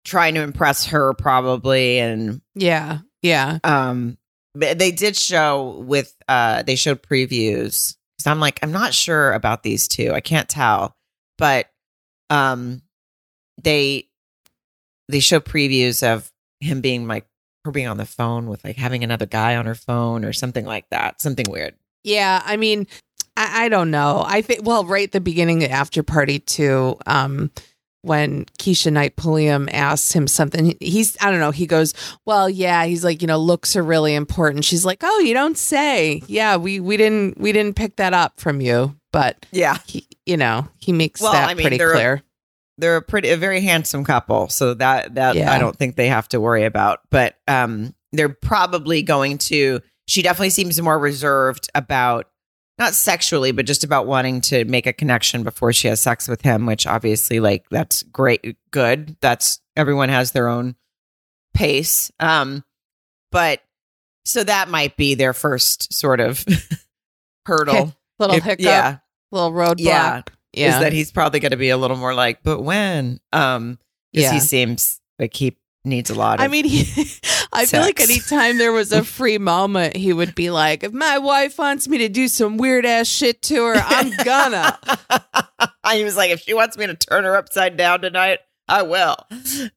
[0.03, 3.59] trying to impress her probably, and yeah, yeah.
[3.63, 4.17] um,
[4.53, 7.95] but they did show with uh they showed previews.
[8.17, 10.95] Because I'm like I'm not sure about these two, I can't tell,
[11.37, 11.67] but
[12.29, 12.81] um,
[13.61, 14.07] they
[15.09, 17.25] they show previews of him being like
[17.65, 20.65] her being on the phone with like having another guy on her phone or something
[20.65, 21.21] like that.
[21.21, 21.75] Something weird.
[22.03, 22.87] Yeah, I mean,
[23.37, 24.23] I, I don't know.
[24.25, 27.51] I think well, right at the beginning of after party too, um,
[28.01, 31.51] when Keshia Knight Pulliam asks him something, he's I don't know.
[31.51, 31.93] He goes,
[32.25, 34.65] "Well, yeah." He's like, you know, looks are really important.
[34.65, 38.41] She's like, "Oh, you don't say." Yeah, we we didn't we didn't pick that up
[38.41, 39.77] from you, but Yeah.
[39.85, 42.23] he, you know, he makes Well, that I mean, pretty they're- clear.
[42.79, 44.49] They're a pretty a very handsome couple.
[44.49, 45.53] So that that Yeah.
[45.53, 47.01] I don't think they have to worry about.
[47.11, 52.29] But um they're probably going to she definitely seems more reserved about
[52.79, 56.41] not sexually, but just about wanting to make a connection before she has sex with
[56.41, 59.17] him, which obviously like that's great good.
[59.21, 60.75] That's everyone has their own
[61.53, 62.11] pace.
[62.19, 62.63] Um
[63.31, 63.61] but
[64.25, 66.43] so that might be their first sort of
[67.45, 67.93] hurdle.
[68.17, 68.97] Little If- hiccup, yeah.
[69.33, 69.77] Little roadblock.
[69.79, 70.21] Yeah.
[70.55, 73.19] Yeah, is that he's probably going to be a little more like, but when?
[73.33, 73.79] Um,
[74.11, 74.33] because Yeah.
[74.33, 76.39] he seems like he needs a lot.
[76.39, 76.81] Of, I mean, he,
[77.53, 81.17] I feel like anytime there was a free moment, he would be like, "If my
[81.17, 84.77] wife wants me to do some weird ass shit to her, I'm gonna."
[85.91, 89.15] he was like, if she wants me to turn her upside down tonight, I will.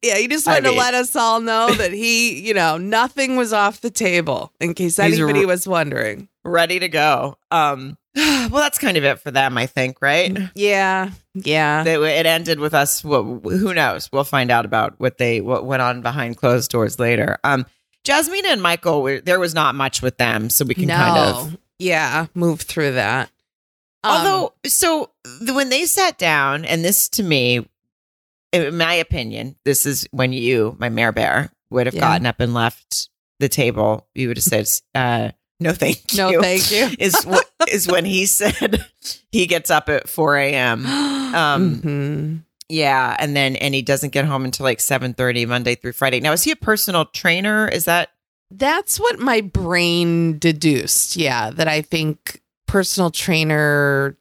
[0.03, 3.35] yeah, he just I wanted to let us all know that he, you know, nothing
[3.35, 6.29] was off the table in case anybody r- was wondering.
[6.45, 7.37] Ready to go.
[7.51, 7.97] Um,
[8.51, 10.35] well, that's kind of it for them, I think, right?
[10.55, 11.83] Yeah, yeah.
[11.83, 13.03] They, it ended with us.
[13.03, 14.09] Well, who knows?
[14.11, 17.37] We'll find out about what they what went on behind closed doors later.
[17.43, 17.65] Um,
[18.03, 21.17] Jasmine and Michael, were, there was not much with them, so we can no, kind
[21.17, 23.29] of yeah, move through that.
[24.03, 27.67] Um, Although, so the, when they sat down, and this to me,
[28.53, 32.01] in my opinion, this is when you, my mare bear, would have Yeah.
[32.01, 34.07] gotten up and left the table.
[34.15, 36.89] You would have said, uh, "No, thank you." no, thank you.
[36.99, 38.85] Is wh- is when he said
[39.31, 40.85] he gets up at four a.m.
[41.27, 42.43] Um, Mhm.
[42.69, 46.19] Yeah, and then and he doesn't get home until like seven thirty Monday through Friday.
[46.19, 47.67] Now, is he a personal trainer?
[47.67, 48.09] Is that
[48.49, 51.15] That's what my brain deduced.
[51.17, 54.17] Yeah, that I think personal trainer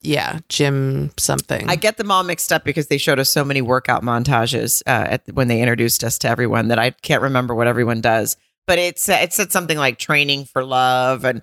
[0.00, 1.68] yeah, Jim something.
[1.68, 5.06] I get them all mixed up because they showed us so many workout montages uh,
[5.10, 8.36] at, when they introduced us to everyone that I can't remember what everyone does.
[8.68, 11.42] But it's uh, it said something like training for love and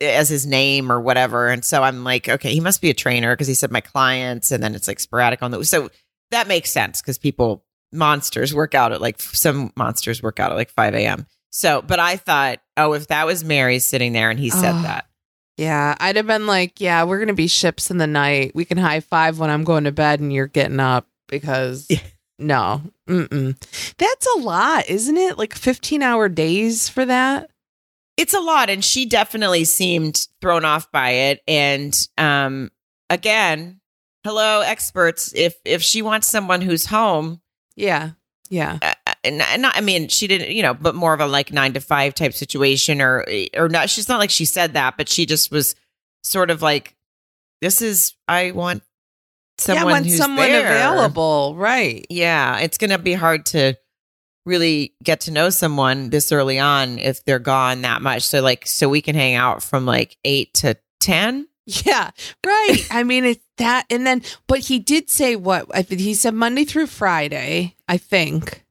[0.00, 1.48] eh, as his name or whatever.
[1.50, 4.50] And so I'm like, okay, he must be a trainer because he said my clients,
[4.50, 5.64] and then it's like sporadic on the.
[5.64, 5.90] So
[6.32, 10.56] that makes sense because people monsters work out at like some monsters work out at
[10.56, 11.26] like 5 a.m.
[11.50, 14.82] So, but I thought, oh, if that was Mary sitting there and he said Oh.
[14.82, 15.04] that,
[15.58, 18.52] yeah, I'd have been like, yeah, we're gonna be ships in the night.
[18.54, 21.98] We can high five when I'm going to bed and you're getting up because Yeah.
[22.42, 23.56] No, mm-mm.
[23.98, 25.38] that's a lot, isn't it?
[25.38, 27.50] Like 15 hour days for that.
[28.16, 32.70] it's a lot and she definitely seemed thrown off by it and um
[33.08, 33.80] again
[34.24, 37.40] hello experts if if she wants someone who's home
[37.74, 38.10] Yeah,
[38.50, 41.26] yeah, uh, and and not i mean she didn't you know but more of a
[41.26, 43.24] like 9 to 5 type situation or
[43.56, 45.74] or not she's not like she said that but she just was
[46.22, 46.94] sort of like
[47.62, 48.82] this is i want
[49.62, 50.66] someone yeah, when someone there.
[50.66, 52.06] available, right?
[52.10, 53.74] yeah it's going to be hard to
[54.44, 58.66] really get to know someone this early on if they're gone that much so like
[58.66, 62.10] so we can hang out from like 8 to 10 Yeah,
[62.44, 62.86] right.
[62.90, 66.64] I mean, it's that, and then, but he did say what I he said Monday
[66.64, 67.76] through Friday.
[67.86, 68.61] I think.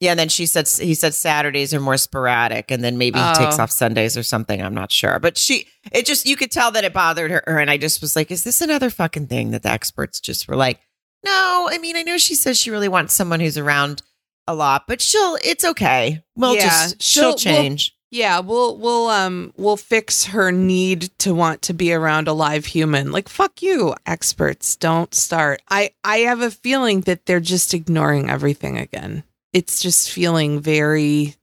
[0.00, 3.34] Yeah and then she said he said saturdays are more sporadic and then maybe he
[3.34, 3.62] takes Oh.
[3.62, 6.84] off sundays or something i'm not sure but she it just you could tell that
[6.84, 9.70] it bothered her and i just was like is this another fucking thing that the
[9.70, 10.80] experts just were like
[11.24, 14.02] no i mean i know she says she really wants someone who's around
[14.46, 18.78] a lot but she'll it's okay we'll Yeah, just she'll- she'll we'll- change Yeah, we'll
[18.78, 23.10] we'll um we'll fix her need to want to be around a live human.
[23.10, 24.76] Like fuck you, experts.
[24.76, 25.60] Don't start.
[25.68, 29.24] I I have a feeling that they're just ignoring everything again.
[29.56, 31.34] It's just feeling very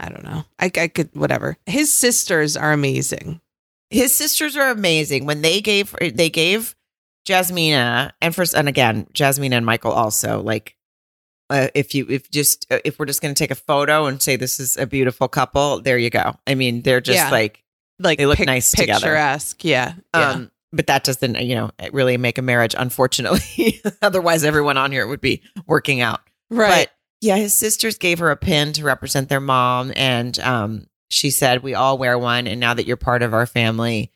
[0.00, 0.44] I don't know.
[0.58, 1.56] I I could whatever.
[1.66, 3.40] His sisters are amazing.
[3.90, 6.74] his sisters are amazing when they gave they gave
[7.28, 10.76] jasmina and first and again jasmina and michael also like
[11.50, 14.20] uh, if you if just uh, if we're just going to take a photo and
[14.20, 17.30] say this is a beautiful couple there you go i mean they're just Yeah.
[17.30, 17.62] like
[17.98, 19.00] Like They look nice together.
[19.00, 19.64] picturesque.
[19.64, 19.94] Yeah.
[20.14, 20.30] yeah.
[20.32, 25.06] um but that doesn't you know really make a marriage unfortunately otherwise everyone on here
[25.06, 26.88] would be working out right.
[26.88, 26.90] but
[27.24, 29.92] yeah, his sisters gave her a pin to represent their mom.
[29.96, 32.46] And um, she said, We all wear one.
[32.46, 34.12] And now that you're part of our family,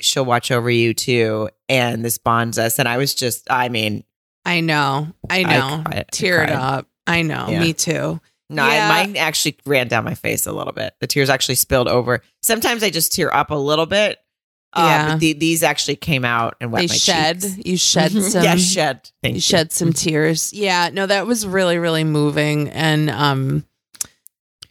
[0.00, 1.48] she'll watch over you too.
[1.70, 2.78] And this bonds us.
[2.78, 4.04] And I was just, I mean,
[4.44, 5.08] I know.
[5.30, 5.82] I know.
[5.86, 6.50] cried- I Teared cried.
[6.50, 6.86] up.
[7.06, 7.46] I know.
[7.48, 7.60] Yeah.
[7.60, 8.20] Me too.
[8.50, 10.92] No, I- mine actually ran down my face a little bit.
[11.00, 12.22] The tears actually spilled over.
[12.42, 14.18] Sometimes I just tear up a little bit.
[14.72, 15.08] Uh, Yeah.
[15.12, 17.40] but the, these actually came out and wet They my shed.
[17.42, 17.56] cheeks.
[17.66, 18.44] You shed some.
[18.44, 19.10] yeah, shed.
[19.22, 19.40] Thank you you.
[19.40, 20.52] shed some tears.
[20.52, 22.68] Yeah, no, that was really, really moving.
[22.70, 23.64] And um,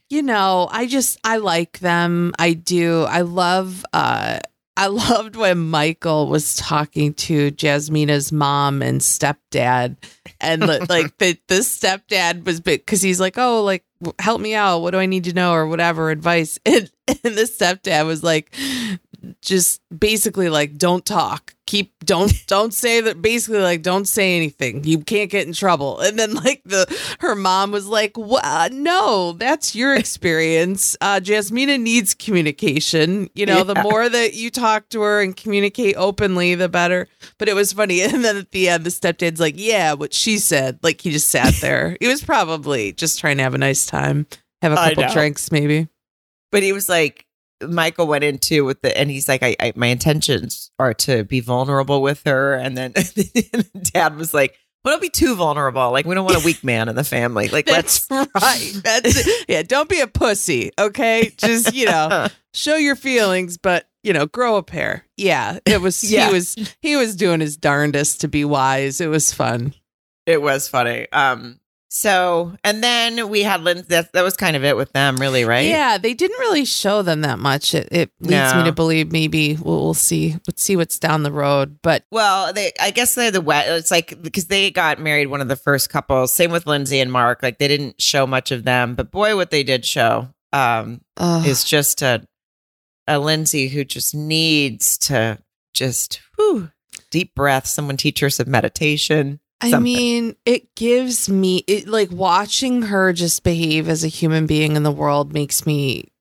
[0.09, 2.33] you know, I just I like them.
[2.39, 3.03] I do.
[3.03, 4.39] I love uh
[4.77, 9.97] I loved when Michael was talking to Jasmina's mom and stepdad,
[10.39, 13.83] and li- like the the stepdad was because he's like, oh, like
[14.17, 14.79] help me out.
[14.79, 16.57] What do I need to know or whatever advice?
[16.65, 16.89] And
[17.23, 18.55] and the stepdad was like,
[19.41, 21.55] just basically like, don't talk.
[21.65, 23.21] Keep don't don't say that.
[23.21, 24.83] Basically like, don't say anything.
[24.83, 25.99] You can't get in trouble.
[25.99, 26.87] And then like the
[27.19, 28.71] her mom was like, "What?
[28.73, 30.97] No, that's your experience.
[30.99, 33.29] Uh, Jasmina needs communication.
[33.35, 37.49] You know, the more that you talk to her and communicate openly, the better." But
[37.49, 38.01] it was funny.
[38.09, 41.29] And then at the end, the stepdad's like, "Yeah, what she said." Like he just
[41.29, 41.95] sat there.
[41.99, 44.25] he was probably just trying to have a nice time,
[44.63, 45.87] have a couple drinks, maybe.
[46.51, 47.25] but he was like
[47.67, 51.39] michael went into with the and he's like I, I my intentions are to be
[51.39, 52.93] vulnerable with her and then
[53.93, 56.87] dad was like well don't be too vulnerable like we don't want a weak man
[56.89, 58.71] in the family like let's That's right.
[58.83, 59.45] That's it.
[59.49, 61.31] Yeah, don't be a pussy, okay?
[61.37, 65.05] Just, you know, show your feelings, but you know, grow a pair.
[65.17, 66.27] Yeah, it was Yeah.
[66.27, 69.01] he was he was doing his darndest to be wise.
[69.01, 69.73] It was fun.
[70.25, 71.59] it was funny um
[71.91, 75.43] so and then we had Lynn that, that was kind of it with them really
[75.43, 77.73] right Yeah, they didn't really show them that much.
[77.73, 80.35] It, it leads me to believe maybe we'll, we'll see.
[80.47, 81.79] Let's see what's down the road.
[81.81, 83.67] But Well, they I guess they're the wet.
[83.69, 86.33] It's like because they got married one of the first couples.
[86.33, 87.41] Same with Lindsey and Mark.
[87.41, 91.01] Like they didn't show much of them, but boy, what they did show um,
[91.45, 92.25] is just a
[93.07, 95.39] a Lindsey who just needs to
[95.73, 96.69] just whew,
[97.09, 97.65] deep breath.
[97.65, 99.39] Someone teach her some meditation.
[99.61, 104.75] I mean, it gives me it like watching her just behave as a human being
[104.75, 106.11] in the world makes me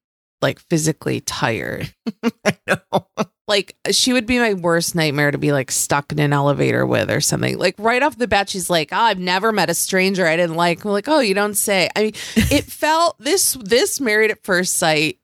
[0.40, 1.92] like physically tired.
[2.44, 3.06] I know.
[3.46, 7.10] like she would be my worst nightmare to be like stuck in an elevator with
[7.10, 7.58] or something.
[7.58, 10.56] Like right off the bat, she's like, "Oh, I've never met a stranger I didn't
[10.56, 14.42] like." I'm like, "Oh, you don't say." I mean, it felt this this married at
[14.42, 15.17] first sight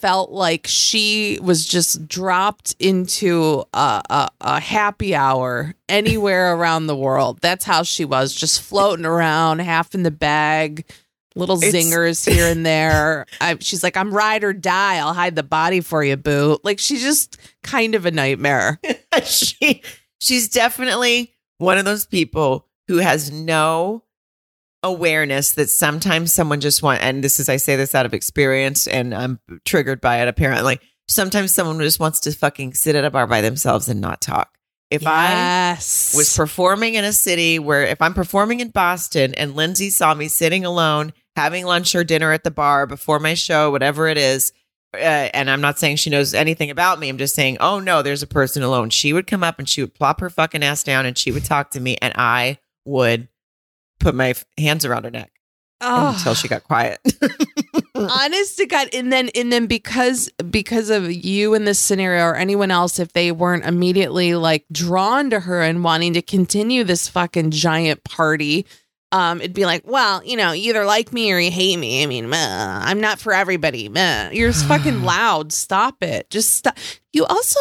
[0.00, 6.96] felt like she was just dropped into a, a, a happy hour anywhere around the
[6.96, 7.40] world.
[7.40, 10.84] That's how she was, just floating around, half in the bag,
[11.34, 13.26] little It's- zingers here and there.
[13.40, 14.96] I, she's like, I'm ride or die.
[14.96, 16.58] I'll hide the body for you, boo.
[16.64, 18.80] Like she's just kind of a nightmare.
[19.24, 19.82] she
[20.20, 24.02] she's definitely one of those people who has no
[24.82, 28.86] awareness that sometimes someone just want and this is I say this out of experience
[28.86, 30.78] and I'm triggered by it apparently.
[31.08, 34.58] Sometimes someone just wants to fucking sit at a bar by themselves and not talk.
[34.90, 39.90] If I was performing in a city where if I'm performing in Boston and Lindsey
[39.90, 44.08] saw me sitting alone having lunch or dinner at the bar before my show, whatever
[44.08, 44.52] it is,
[44.94, 47.08] uh, and I'm not saying she knows anything about me.
[47.08, 48.88] I'm just saying, oh no, there's a person alone.
[48.90, 51.44] She would come up and she would plop her fucking ass down and she would
[51.44, 53.28] talk to me, and I would
[54.00, 55.32] put my f- hands around her neck
[55.80, 56.12] Oh.
[56.16, 56.98] until she got quiet.
[57.94, 62.36] honest to god and then and then because because of you in this scenario or
[62.36, 67.08] anyone else if they weren't immediately like drawn to her and wanting to continue this
[67.08, 68.64] fucking giant party
[69.10, 72.02] um it'd be like well you know you either like me or you hate me
[72.02, 74.30] i mean meh, i'm not for everybody meh.
[74.30, 76.76] you're fucking loud stop it just stop
[77.12, 77.58] you also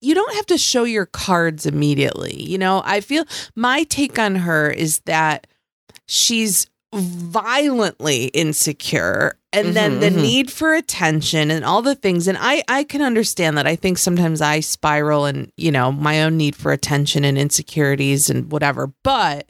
[0.00, 4.34] you don't have to show your cards immediately you know i feel my take on
[4.34, 5.46] her is that
[6.08, 6.66] she's
[7.32, 10.22] violently insecure and then Mhm, the mhm.
[10.22, 13.98] need for attention and all the things and i i can understand that i think
[13.98, 18.92] sometimes i spiral and you know my own need for attention and insecurities and whatever
[19.04, 19.48] but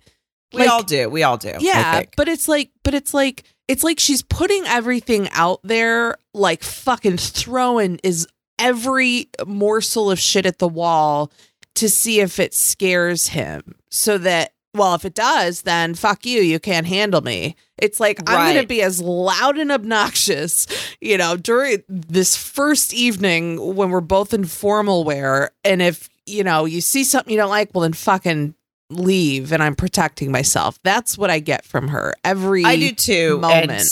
[0.53, 1.11] we Like- all do.
[1.11, 1.53] We all do.
[1.61, 6.62] Yeah but it's like but it's like it's like she's putting everything out there like
[6.62, 8.27] fucking throwing is
[8.59, 11.31] every morsel of shit at the wall
[11.75, 16.40] to see if it scares him so that well if it does then fuck you
[16.40, 20.66] you can't handle me it's like i'm gonna be as loud and obnoxious
[21.00, 26.44] you know during this first evening when we're both in formal wear and if you
[26.44, 28.54] know you see something you don't like well then fucking
[28.90, 33.38] leave and i'm protecting myself that's what i get from her every I do too.
[33.38, 33.70] moment.
[33.70, 33.88] And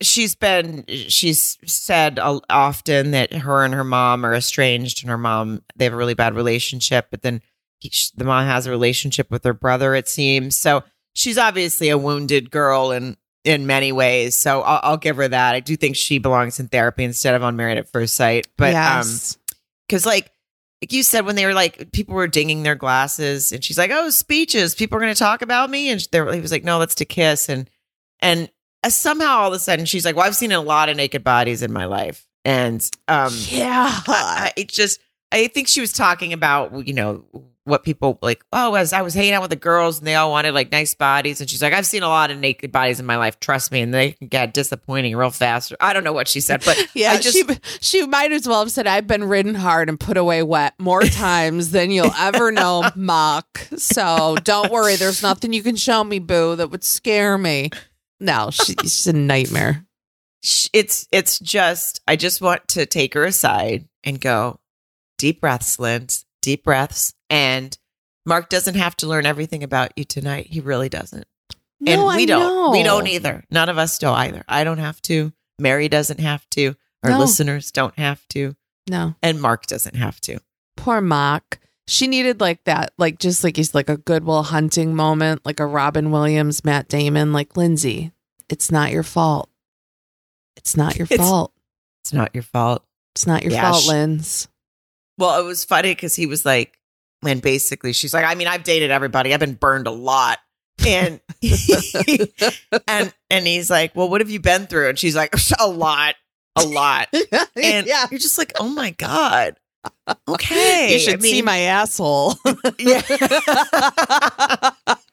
[0.00, 5.62] she's been, she's said often that her and her mom are estranged, and her mom
[5.76, 7.08] they have a really bad relationship.
[7.10, 7.42] But then
[8.16, 9.94] the mom has a relationship with her brother.
[9.94, 10.84] It seems so.
[11.12, 14.38] She's obviously a wounded girl in in many ways.
[14.38, 15.54] So I'll, I'll give her that.
[15.54, 18.46] I do think she belongs in therapy instead of on Married at First Sight.
[18.56, 19.06] But um,
[19.88, 20.30] because like
[20.82, 23.90] like you said when they were like people were dinging their glasses and she's like
[23.92, 26.78] oh speeches people are going to talk about me and were, he was like no
[26.78, 27.68] that's to kiss and
[28.20, 28.50] and
[28.82, 31.22] uh, somehow all of a sudden she's like well i've seen a lot of naked
[31.22, 34.12] bodies in my life and um yeah I,
[34.46, 35.00] I, it just
[35.32, 37.24] i think she was talking about you know
[37.70, 40.30] what people like oh as i was hanging out with the girls and they all
[40.30, 43.06] wanted like nice bodies and she's like i've seen a lot of naked bodies in
[43.06, 46.40] my life trust me and they get disappointing real fast i don't know what she
[46.40, 47.44] said but yeah, I just she
[47.80, 51.02] she might as well have said, "I've been ridden hard and put away wet more
[51.02, 56.18] times than you'll ever know, Mock." So don't worry, there's nothing you can show me,
[56.18, 57.70] Boo, that would scare me.
[58.18, 59.86] No, she, she's a nightmare.
[60.72, 64.60] it's it's just I just want to take her aside and go
[65.18, 67.14] deep breaths, Linz, deep breaths.
[67.30, 67.76] And
[68.26, 70.48] Mark doesn't have to learn everything about you tonight.
[70.48, 71.26] He really doesn't.
[71.80, 72.72] No, and we I don't.
[72.72, 73.44] We don't either.
[73.50, 74.44] None of us do either.
[74.48, 75.32] I don't have to.
[75.58, 76.74] Mary doesn't have to.
[77.02, 77.18] Our No.
[77.20, 78.54] listeners don't have to.
[78.88, 80.40] No, And Mark doesn't have to.
[80.76, 81.60] poor Mark.
[81.86, 85.66] She needed like that, like just like he's like a Goodwill Hunting moment, like a
[85.66, 88.12] Robin Williams, Matt Damon, like Lindsey.
[88.48, 89.48] It's not your fault.
[90.56, 91.52] It's not your It's- fault.
[92.02, 92.84] It's not your fault.
[93.14, 94.48] It's not your Yeah, fault, sh- Linz.
[95.18, 96.78] Well, it was funny because he was like,
[97.24, 99.32] and basically she's like, I mean, I've dated everybody.
[99.34, 100.38] I've been burned a lot.
[100.86, 101.20] And
[102.88, 104.88] and and he's like, Well, what have you been through?
[104.88, 106.14] And she's like, A lot.
[106.56, 107.08] A lot.
[107.56, 108.06] And yeah.
[108.10, 109.56] you're just like, oh my God.
[110.28, 110.92] Okay.
[110.94, 112.34] You should I see my asshole.
[112.78, 113.02] Yeah.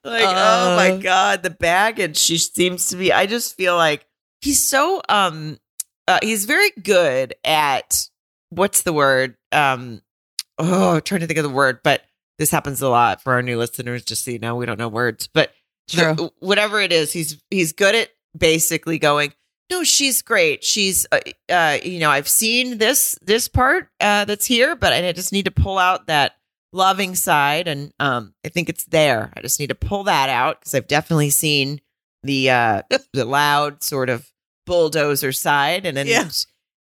[0.04, 0.98] like, oh my Uh.
[0.98, 3.12] God, the baggage she seems to be.
[3.12, 4.06] I just feel like
[4.42, 5.58] he's so um
[6.08, 8.08] uh, he's very good at
[8.50, 9.36] what's the word?
[9.52, 10.02] Um
[10.60, 12.04] oh, I'm trying to think of the word, but
[12.38, 14.88] this happens a lot for our new listeners, just so you know, we don't know
[14.90, 15.28] words.
[15.28, 15.52] But
[15.90, 16.14] True.
[16.16, 19.34] the- whatever it is, he's he's good at basically going,
[19.72, 20.64] no, she's great.
[20.64, 25.12] She's, uh, uh, you know, I've seen this this part uh, that's here, but I
[25.12, 26.34] just need to pull out that
[26.74, 29.32] loving side, and um, I think it's there.
[29.36, 31.82] I just need to pull that out because I've definitely seen
[32.24, 32.82] the uh,
[33.14, 34.30] the loud sort of
[34.66, 36.28] bulldozer side, and then Yeah.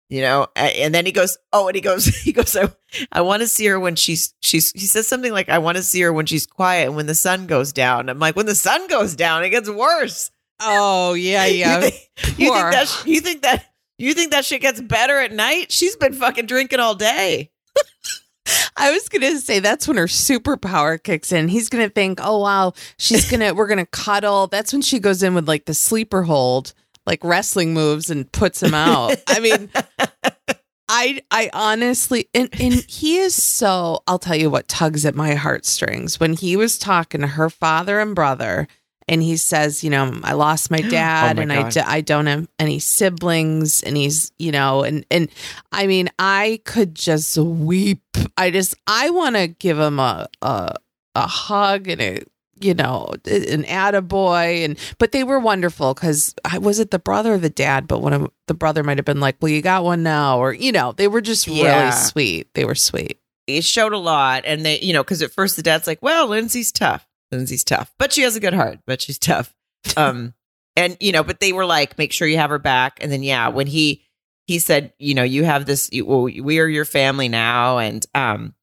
[0.09, 2.69] You know, and then he goes, oh, and he goes, he goes, I,
[3.11, 4.71] I want to see her when she's she's.
[4.71, 7.15] He says something like, I want to see her when she's quiet and when the
[7.15, 8.09] sun goes down.
[8.09, 10.31] I'm like, when the sun goes down, it gets worse.
[10.59, 11.75] Oh yeah, yeah.
[11.75, 13.65] You think, you think that you think that
[13.97, 15.71] You think that shit gets better at night?
[15.71, 17.51] She's been fucking drinking all day.
[18.77, 21.49] I was gonna say that's when her superpower kicks in.
[21.49, 24.47] He's gonna think, oh wow, she's gonna we're gonna cuddle.
[24.47, 26.73] That's when she goes in with like the sleeper hold,
[27.07, 29.15] like wrestling moves, and puts him out.
[29.27, 29.69] I mean,
[30.89, 34.03] I I honestly and and he is so.
[34.07, 37.99] I'll tell you what tugs at my heartstrings when he was talking to her father
[37.99, 38.67] and brother.
[39.09, 41.71] And he says, you know, I lost my oh dad, my and I, God.
[41.71, 45.29] d- I don't have any siblings, and he's, you know, and and
[45.71, 48.03] I mean, I could just weep.
[48.35, 50.75] I just, I want to give him a a
[51.15, 52.23] a hug and a,
[52.59, 57.33] you know, an attaboy, and but they were wonderful because I was it the brother
[57.33, 59.83] or the dad, but one of the brother might have been like, well, you got
[59.83, 61.79] one now, or you know, they were just Yeah.
[61.79, 62.53] really sweet.
[62.53, 63.19] They were sweet.
[63.47, 64.43] It showed a lot.
[64.45, 67.07] And they, you know, because at first the dad's like, well, Lindsey's tough.
[67.31, 69.53] Lindsey's tough, but she has a good heart, but she's tough.
[69.95, 70.33] Um,
[70.75, 72.99] and, you know, but they were like, make sure you have her back.
[73.01, 74.03] And then, yeah, when he,
[74.47, 77.77] he said, you know, you have this, you, well, we are your family now.
[77.79, 78.53] And, um,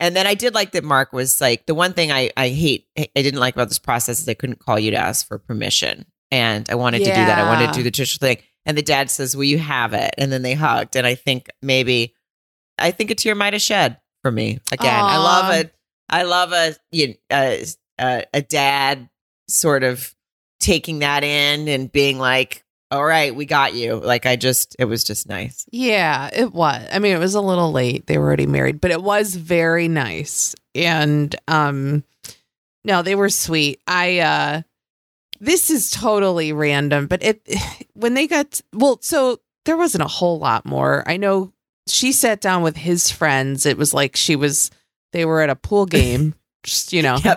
[0.00, 2.86] and then I did like that Mark was like, the one thing I, I hate,
[2.96, 6.06] I didn't like about this process is I couldn't call you to ask for permission.
[6.30, 7.38] And I wanted to do that.
[7.38, 8.38] I wanted to do the traditional thing.
[8.66, 10.14] And the dad says, well, you have it.
[10.18, 10.94] And then they hugged.
[10.94, 12.14] And I think maybe,
[12.78, 14.94] I think a tear might have shed for me again.
[14.94, 15.74] I love it.
[16.08, 17.64] I love a you a,
[17.98, 19.08] a a dad
[19.48, 20.14] sort of
[20.60, 24.86] taking that in and being like, "All right, we got you." Like I just, it
[24.86, 25.66] was just nice.
[25.70, 26.86] Yeah, it was.
[26.92, 28.06] I mean, it was a little late.
[28.06, 30.54] They were already married, but it was very nice.
[30.74, 32.04] And um
[32.84, 33.80] no, they were sweet.
[33.86, 34.62] I uh
[35.40, 37.42] this is totally random, but it
[37.94, 41.04] when they got well, so there wasn't a whole lot more.
[41.06, 41.52] I know
[41.86, 43.66] she sat down with his friends.
[43.66, 44.70] It was like she was
[45.12, 47.18] they were at a pool game, just you know.
[47.24, 47.36] Yeah,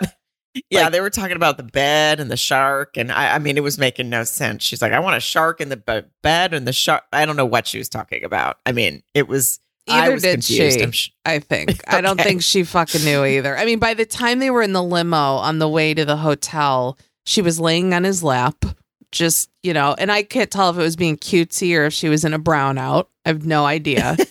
[0.70, 0.84] yeah.
[0.84, 3.64] Like- they were talking about the bed and the shark, and I, I mean, it
[3.64, 4.64] was making no sense.
[4.64, 7.36] She's like, "I want a shark in the be- bed and the shark." I don't
[7.38, 8.58] know what she was talking about.
[8.66, 9.60] I mean, it was.
[9.90, 10.80] I Either was did confused.
[10.80, 10.92] she.
[10.92, 11.82] Sh- I think.
[11.88, 13.58] I don't think she fucking knew either.
[13.58, 16.18] I mean, by the time they were in the limo on the way to the
[16.18, 18.64] hotel, she was laying on his lap,
[19.12, 22.10] just, you know, and I can't tell if it was being cutesy or if she
[22.10, 23.08] was in a brownout.
[23.26, 24.18] I have no idea.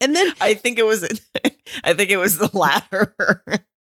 [0.00, 1.02] And then, I think it was.
[1.84, 3.14] I think it was the latter.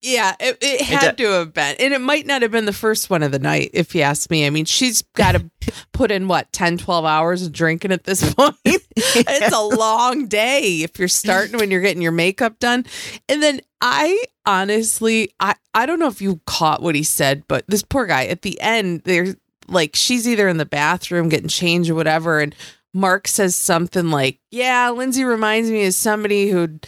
[0.02, 1.76] yeah, it, it It had to have been.
[1.80, 4.30] And it might not have been the first one of the night, if you ask
[4.32, 4.46] me.
[4.46, 5.50] I mean, she's got to
[5.92, 8.56] put in what, 10, 12 hours of drinking at this point.
[8.66, 12.86] it's a long day if you're starting when you're getting your makeup done.
[13.28, 17.66] And then I honestly, I, I don't know if you caught what he said, but
[17.68, 19.36] this poor guy at the end, they're
[19.68, 22.40] like, she's either in the bathroom getting changed or whatever.
[22.40, 22.56] And
[22.96, 26.88] Mark says something like, Yeah, Lindsey reminds me of somebody who'd,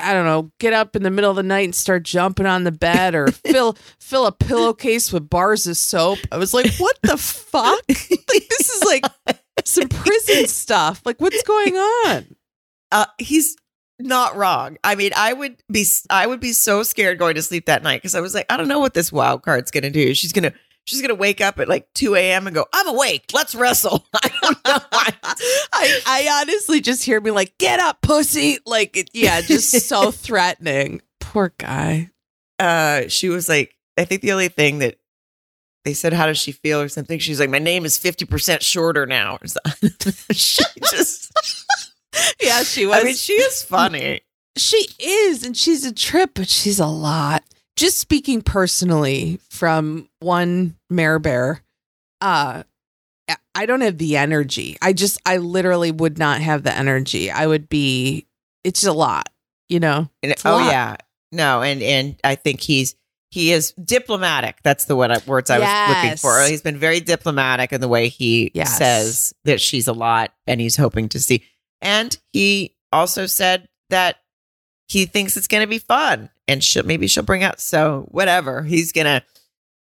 [0.00, 2.64] I don't know, get up in the middle of the night and start jumping on
[2.64, 6.20] the bed or fill fill a pillowcase with bars of soap.
[6.30, 7.82] I was like, what the fuck?
[7.88, 9.04] Like this is like
[9.64, 11.02] some prison stuff.
[11.04, 12.36] Like what's going on?
[12.92, 13.56] uh, he's
[13.98, 14.76] not wrong.
[14.84, 18.00] I mean, I would be I would be so scared going to sleep that night
[18.00, 20.14] because I was like, I don't know what this wild card's gonna do.
[20.14, 20.52] She's gonna
[20.84, 22.46] she's gonna wake up at like two a.m.
[22.46, 23.24] and go, I'm awake.
[23.32, 24.04] Let's wrestle.
[24.14, 24.78] I don't know.
[24.92, 28.58] I, I honestly just hear me like, get up, pussy.
[28.66, 31.02] Like, it- yeah, just so threatening.
[31.20, 32.10] Poor guy.
[32.58, 34.96] uh, she was like, I think the only thing that
[35.84, 37.18] they said, how does she feel or something?
[37.18, 39.38] She's like, my name is fifty percent shorter now.
[40.32, 41.32] She just,
[42.40, 43.00] Yeah, she was.
[43.00, 44.20] I mean, she is funny.
[44.56, 47.42] She is, and she's a trip, but she's a lot.
[47.76, 51.62] Just speaking personally from one mare bear,
[52.20, 52.62] uh,
[53.54, 54.76] I- don't have the energy.
[54.82, 57.30] I just, I literally would not have the energy.
[57.30, 58.26] I would be,
[58.64, 59.28] it's a lot,
[59.68, 60.08] you know?
[60.22, 60.96] It's oh yeah,
[61.32, 62.94] no, and and I think he's
[63.30, 64.58] he is diplomatic.
[64.62, 66.42] That's the what I, words I was looking for.
[66.42, 68.76] He's been very diplomatic in the way he Yes.
[68.76, 71.42] says that she's a lot, and he's hoping to see.
[71.80, 74.16] And he also said that
[74.92, 77.60] he thinks it's going to be fun, and she'll, maybe she'll bring out.
[77.60, 79.22] So whatever, he's gonna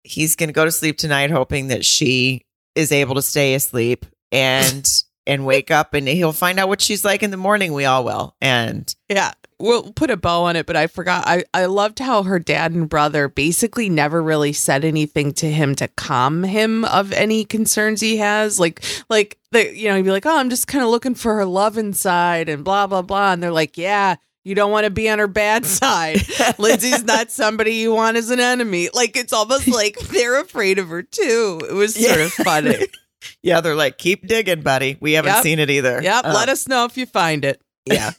[0.04, 2.44] he's gonna go to sleep tonight, hoping that she
[2.74, 4.88] is able to stay asleep and
[5.28, 7.74] and wake up, and he'll find out what she's like in the morning.
[7.74, 9.34] We all will, and Yeah.
[9.58, 11.24] We'll put a bow on it, but I forgot.
[11.26, 15.76] I, I loved how her dad and brother basically never really said anything to him
[15.76, 18.60] to calm him of any concerns he has.
[18.60, 21.36] Like, like the you know, he'd be like, "Oh, I'm just kind of looking for
[21.36, 23.32] her love inside," and blah blah blah.
[23.32, 26.22] And they're like, "Yeah, you don't want to be on her bad side.
[26.58, 30.88] Lindsey's not somebody you want as an enemy." Like, it's almost like they're afraid of
[30.88, 31.60] her too.
[31.70, 32.26] It was sort Yeah.
[32.26, 32.78] of funny.
[33.42, 34.98] Yeah, they're like, keep digging, buddy.
[35.00, 35.44] We haven't Yep.
[35.44, 36.00] seen it either.
[36.00, 36.26] yep.
[36.26, 37.60] Uh, let us know if you find it.
[37.88, 38.12] yeah.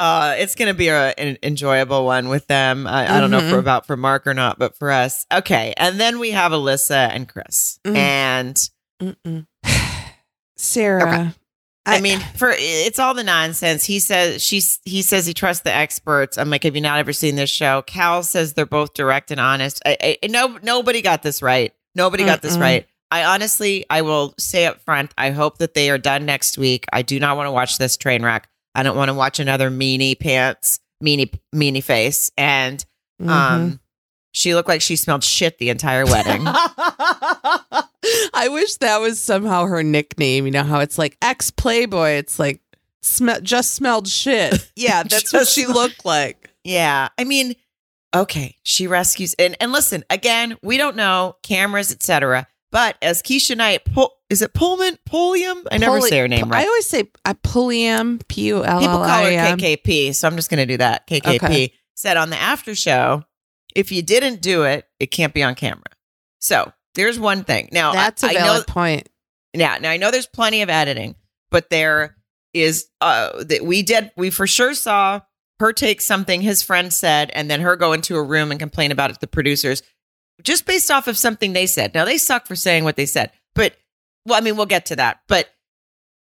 [0.00, 2.86] uh, it's going to be a, an enjoyable one with them.
[2.86, 5.26] I, I don't know if we're about for Mark or not, but for us.
[5.30, 5.74] Okay.
[5.76, 7.78] And then we have Alyssa and Chris.
[7.84, 7.96] Mhm.
[7.96, 8.70] And
[9.02, 9.46] Mm-mm.
[10.56, 11.02] Sarah.
[11.02, 11.30] Okay.
[11.86, 13.84] I, mean, for it's all the nonsense.
[13.84, 16.38] He says she's he says he trusts the experts.
[16.38, 17.82] I'm like, have you not ever seen this show?
[17.82, 19.82] Cal says they're both direct and honest.
[19.84, 21.72] I, I no nobody got this right.
[21.94, 22.60] Nobody got this Mm-mm.
[22.62, 22.86] right.
[23.10, 26.86] I honestly, I will say up front, I hope that they are done next week.
[26.92, 28.48] I do not want to watch this train wreck.
[28.74, 32.84] I don't want to watch another meanie pants, meanie meanie face, and
[33.22, 33.28] Mhm.
[33.28, 33.80] um,
[34.36, 36.42] she looked like she smelled shit the entire wedding.
[36.46, 40.46] I wish that was somehow her nickname.
[40.46, 42.10] You know how it's like ex Playboy.
[42.10, 42.60] It's like
[43.02, 44.70] sm- just smelled shit.
[44.76, 46.50] Yeah, that's what she looked like.
[46.64, 47.08] Yeah.
[47.16, 47.54] I mean,
[48.14, 52.46] okay, she rescues and and listen, again, we don't know cameras, etc.
[52.72, 54.98] But as Keshia Knight, Pul- is it Pullman?
[55.06, 55.62] Pulliam?
[55.70, 56.64] I never Pulli- say her name right.
[56.64, 60.50] I always say uh, Pulliam, P U L People call her KKP, so I'm just
[60.50, 61.06] going to do that.
[61.06, 61.72] KKP Okay.
[61.94, 63.22] said on the after show,
[63.74, 65.82] if you didn't do it, it can't be on camera.
[66.40, 67.68] So there's one thing.
[67.72, 69.08] Now That's I, a I know valid point.
[69.52, 71.14] Yeah, now I know there's plenty of editing,
[71.50, 72.16] but there
[72.52, 75.20] is uh that we did we for sure saw
[75.58, 78.92] her take something his friend said and then her go into a room and complain
[78.92, 79.82] about it to the producers
[80.42, 81.94] just based off of something they said.
[81.94, 83.74] Now they suck for saying what they said, but
[84.26, 85.20] well, I mean, we'll get to that.
[85.28, 85.48] But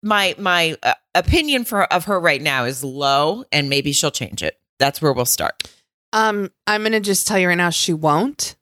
[0.02, 4.42] my my uh, opinion for of her right now is low, and maybe she'll change
[4.42, 4.58] it.
[4.78, 5.70] That's where we'll start.
[6.12, 8.56] Um, I'm gonna just tell you right now, she won't,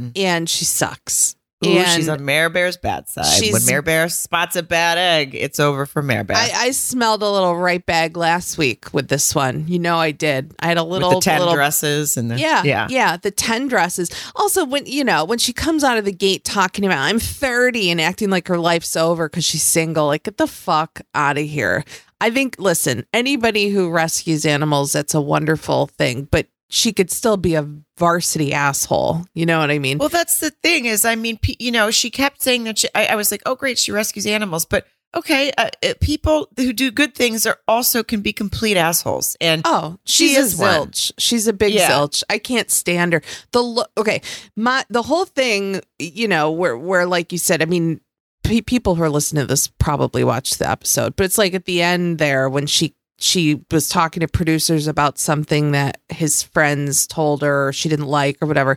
[0.00, 0.12] Mm.
[0.16, 1.34] and she sucks.
[1.66, 3.42] Ooh, and she's on Mare Bear's bad side.
[3.52, 6.36] When Mare Bear spots a bad egg, it's over for Mare Bear.
[6.36, 9.66] I, I smelled a little right bag last week with this one.
[9.66, 10.54] You know, I did.
[10.60, 12.86] I had a little, with the ten little dresses and the Yeah, yeah.
[12.88, 14.08] yeah, the ten dresses.
[14.36, 17.90] Also, when you know when she comes out of the gate talking about I'm 30
[17.90, 21.44] and acting like her life's over because she's single, like get the fuck out of
[21.44, 21.82] here.
[22.20, 22.54] I think.
[22.60, 27.68] Listen, anybody who rescues animals, that's a wonderful thing, but she could still be a
[27.96, 29.24] varsity asshole.
[29.34, 29.98] You know what I mean?
[29.98, 32.78] Well, that's the thing is, I mean, you know, she kept saying that.
[32.78, 36.48] She, I, I was like, oh, great, she rescues animals, but okay, uh, uh, people
[36.58, 41.12] who do good things are also can be complete assholes, and Oh, She is zilch.
[41.18, 41.90] She's a big Yeah.
[41.90, 42.22] zilch.
[42.28, 43.22] I can't stand her.
[43.52, 43.90] The look.
[43.96, 44.20] Okay,
[44.54, 45.80] my the whole thing.
[45.98, 47.62] You know, where where like you said.
[47.62, 48.00] I mean,
[48.44, 51.64] pe- people who are listening to this probably watched the episode, but it's like at
[51.64, 57.06] the end there when she she was talking to producers about something that his friends
[57.06, 58.76] told her she didn't like or whatever.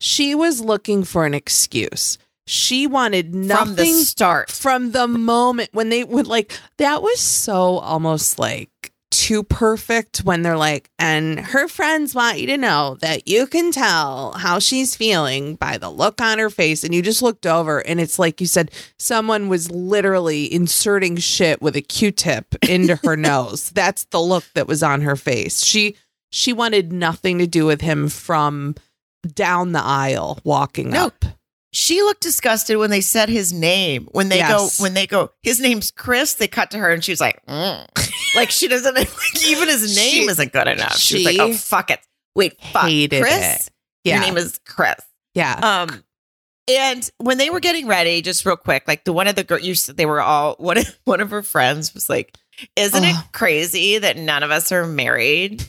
[0.00, 2.18] She was looking for an excuse.
[2.46, 7.20] She wanted nothing from the start, from the moment when they would like that was
[7.20, 12.96] so almost like too perfect when they're like and her friends want you to know
[13.00, 16.84] that you can tell how she's feeling by the look on her face.
[16.84, 21.62] And you just looked over and it's like you said someone was literally inserting shit
[21.62, 23.70] with a q-tip into her nose.
[23.70, 25.62] That's the look that was on her face.
[25.62, 25.96] She
[26.30, 28.74] she wanted nothing to do with him from
[29.34, 31.06] down the aisle walking No.
[31.06, 31.24] up
[31.72, 34.08] she looked disgusted when they said his name.
[34.12, 34.78] When they Yes.
[34.78, 36.34] go, when they go, his name's Chris.
[36.34, 37.86] They cut to her, and she was like, mm.
[38.36, 39.10] like she doesn't like,
[39.46, 40.96] even his name She- isn't good enough.
[40.96, 42.00] She, was like, oh fuck it,
[42.34, 43.66] wait, fuck, Chris.
[43.66, 43.70] it.
[44.04, 44.96] yeah Your name is Chris.
[45.34, 46.04] yeah Um,
[46.70, 49.62] and when they were getting ready, just real quick, like the one of the girls,
[49.62, 50.76] you they were all one.
[50.78, 52.36] Of, one of her friends was like,
[52.76, 55.64] "Isn't it crazy that none of us are married?"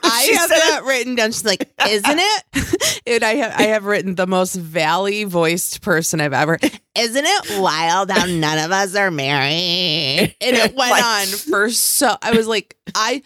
[0.04, 1.32] I She have that written down.
[1.32, 6.20] She's like, "Isn't it?" and I have I have written the most valley voiced person
[6.20, 6.58] I've ever.
[6.98, 10.34] Isn't it wild how none of us are married?
[10.40, 12.16] And it went Like- on for so.
[12.20, 13.22] I was like, I,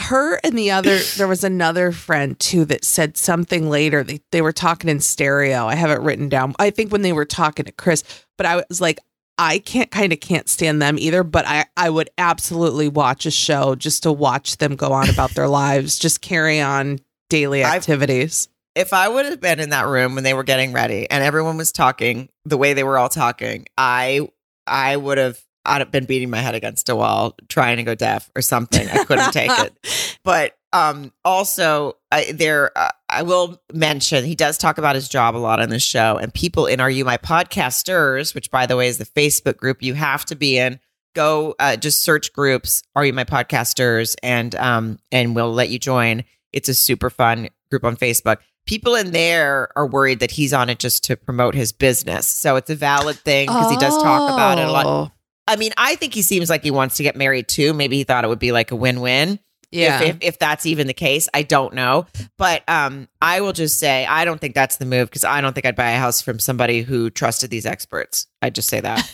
[0.00, 0.98] her and the other.
[1.16, 4.02] There was another friend too that said something later.
[4.02, 5.66] They they were talking in stereo.
[5.66, 6.54] I have it written down.
[6.58, 8.04] I think when they were talking to Chris,
[8.36, 8.98] but I was like.
[9.42, 13.30] I can't kind of can't stand them either, but I, I would absolutely watch a
[13.30, 16.98] show just to watch them go on about their lives, just carry on
[17.30, 18.48] daily I've- activities.
[18.76, 21.56] if I would have been in that room when they were getting ready and everyone
[21.56, 24.28] was talking the way they were all talking, I
[24.66, 27.94] I would have I'd have been beating my head against a wall trying to go
[27.94, 28.88] deaf or something.
[28.88, 29.72] I couldn't take it.
[30.22, 35.36] But um also I there uh, I will mention he does talk about his job
[35.36, 38.76] a lot on this show and people in Are You My Podcasters, which by the
[38.76, 40.80] way is the Facebook group you have to be in.
[41.14, 45.78] Go uh, just search groups Are You My Podcasters and um and we'll let you
[45.78, 46.24] join.
[46.52, 50.70] It's a super fun group on Facebook people in there are worried that he's on
[50.70, 52.26] it just to promote his business.
[52.26, 54.86] So it's a valid thing because he does talk about it a lot.
[54.86, 55.10] Oh,
[55.48, 57.74] I mean, I think he seems like he wants to get married too.
[57.74, 59.40] Maybe he thought it would be like a win-win.
[59.70, 60.02] Yeah.
[60.02, 62.06] If, if, if that's even the case, I don't know.
[62.36, 65.52] But um, I will just say I don't think that's the move because I don't
[65.52, 68.26] think I'd buy a house from somebody who trusted these experts.
[68.42, 69.10] I'd just say that.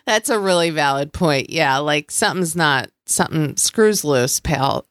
[0.06, 1.50] That's a really valid point.
[1.50, 4.86] Yeah, like something's not something screws loose, pal.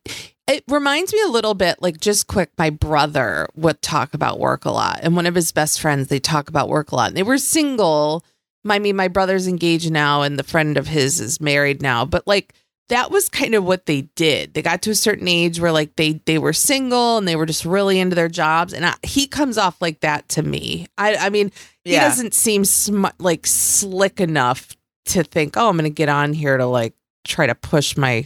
[0.48, 4.66] It reminds me a little bit like just quick my brother would talk about work
[4.66, 7.08] a lot and one of his best friends they talk about work a lot.
[7.10, 8.24] And they were single
[8.68, 12.06] I mean, my brother's engaged now, and the friend of his is married now.
[12.06, 12.54] But like
[12.90, 14.54] that was kind of what they did.
[14.54, 17.46] They got to a certain age where like they they were single and they were
[17.46, 18.74] just really into their jobs.
[18.74, 20.88] And I, he comes off like that to me.
[20.98, 21.52] I I mean,
[21.84, 22.08] he Yeah.
[22.08, 24.76] doesn't seem sm- like slick enough
[25.08, 26.94] to think, oh, I'm going to get on here to like
[27.26, 28.26] try to push my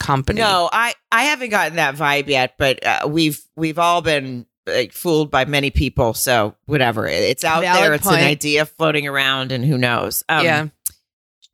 [0.00, 0.40] company.
[0.40, 4.92] No, I I haven't gotten that vibe yet, but uh, we've we've all been like,
[4.92, 6.12] fooled by many people.
[6.14, 7.94] So whatever, it's out Valid there.
[7.94, 10.24] It's an idea floating around, and who knows?
[10.28, 10.68] Um, yeah,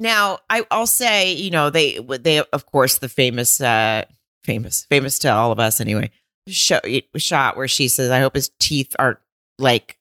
[0.01, 4.05] Now, I, I'll say, you know, they they of course the famous, uh
[4.43, 6.11] famous, famous to all of us anyway.
[6.49, 6.81] Show,
[7.17, 9.19] shot where she says, "I hope his teeth aren't
[9.59, 9.99] like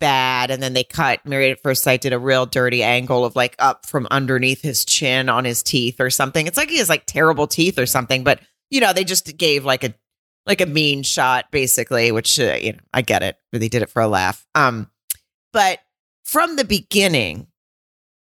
[0.00, 1.26] bad," and then they cut.
[1.26, 4.86] Married at First Sight did a real dirty angle of like up from underneath his
[4.86, 6.46] chin on his teeth or something.
[6.46, 8.40] It's like he has like terrible teeth or something, but
[8.70, 9.94] you know, they just gave like a
[10.46, 13.82] like a mean shot basically, which uh, you know, I get it, but they did
[13.82, 14.46] it for a laugh.
[14.54, 14.90] Um,
[15.52, 15.78] but
[16.24, 17.48] from the beginning,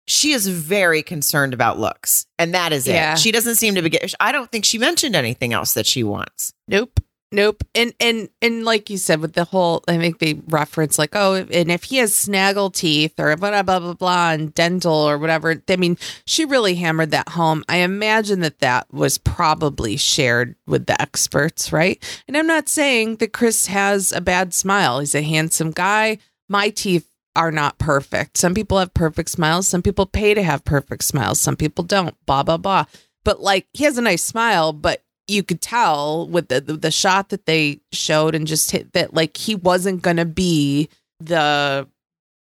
[0.08, 3.12] she is very concerned about looks, and that is Yeah.
[3.12, 3.18] it.
[3.18, 3.96] She doesn't seem to be.
[4.18, 6.52] I don't think she mentioned anything else that she wants.
[6.66, 6.98] nope.
[7.30, 7.62] Nope.
[7.74, 11.34] And and and like you said, with the whole I think they reference like, oh,
[11.34, 15.62] and if he has snaggle teeth or blah blah blah blah and dental or whatever.
[15.68, 17.64] I mean, she really hammered that home.
[17.68, 22.02] I imagine that that was probably shared with the experts, right?
[22.26, 25.00] And I'm not saying that Chris has a bad smile.
[25.00, 26.16] He's a handsome guy.
[26.48, 28.36] My teeth are not perfect.
[28.36, 29.66] Some people have perfect smiles.
[29.68, 31.40] Some people pay to have perfect smiles.
[31.40, 32.14] Some people don't.
[32.26, 32.84] Blah blah blah.
[33.24, 36.90] But like he has a nice smile, but you could tell with the, the the
[36.90, 40.88] shot that they showed and just hit that like he wasn't gonna be
[41.20, 41.86] the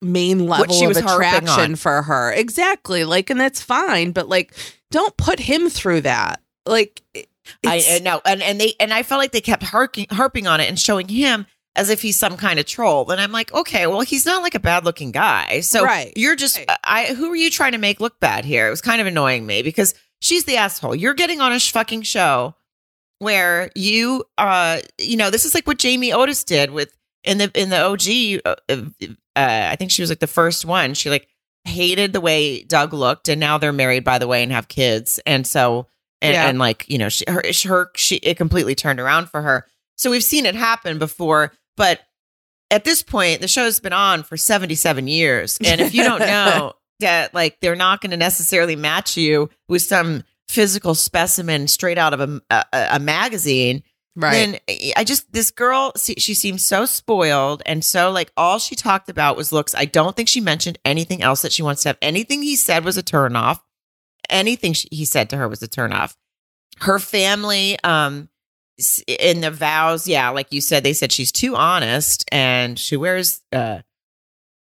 [0.01, 2.31] main level she of was attraction for her.
[2.31, 3.03] Exactly.
[3.03, 4.53] Like, and that's fine, but like,
[4.91, 6.41] don't put him through that.
[6.65, 7.29] Like, it-
[7.65, 10.59] I it's- uh, and and they and I felt like they kept harking, harping on
[10.59, 11.45] it and showing him
[11.78, 13.09] as if he's some kind of troll.
[13.11, 15.61] And I'm like, okay, well, he's not like a bad looking guy.
[15.61, 16.67] So Right, you're just, right.
[16.84, 18.67] I who are you trying to make look bad here?
[18.67, 20.95] It was kind of annoying me because she's the asshole.
[20.95, 22.55] You're getting on a sh- fucking show
[23.19, 27.51] where you, uh, you know, this is like what Jamie Otis did with in the
[27.53, 28.41] in the OG.
[28.45, 30.93] Uh, uh, I think she was like the first one.
[30.93, 31.28] She like
[31.65, 35.19] hated the way Doug looked, and now they're married, by the way, and have kids.
[35.25, 35.88] And so,
[36.21, 36.47] and, Yeah.
[36.47, 39.65] and like you know, she her, her she it completely turned around for her.
[39.95, 42.01] So we've seen it happen before, but
[42.69, 46.19] at this point, the show's been on for seventy seven years, and if you don't
[46.19, 51.97] know that, like, they're not going to necessarily match you with some physical specimen straight
[51.97, 53.84] out of a a, a magazine
[54.17, 54.59] right.
[54.67, 59.09] then I just this girl she, seems so spoiled and so like all she talked
[59.09, 59.73] about was looks.
[59.75, 61.97] I don't think she mentioned anything else that she wants to have.
[62.01, 63.61] Anything he said was a turnoff.
[64.30, 66.15] Anything she, he said to her was a turnoff.
[66.80, 68.30] Her family, um,
[69.07, 73.41] in the vows, yeah, like you said, they said she's too honest and she wears,
[73.51, 73.80] uh,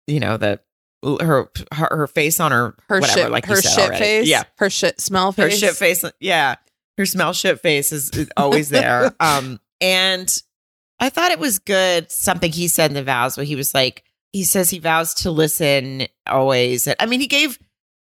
[0.08, 0.60] you know, the
[1.04, 3.98] her her, her face on her her whatever, shit, like her shit already.
[3.98, 6.56] face, yeah, her shit smell face, her shit face yeah.
[6.98, 9.14] Her smell shit face is, is always there.
[9.20, 10.42] Um and
[11.02, 14.06] i thought it was good something he said in the vows where he was like
[14.32, 16.88] he says he vows to listen always.
[17.00, 17.60] I mean he gave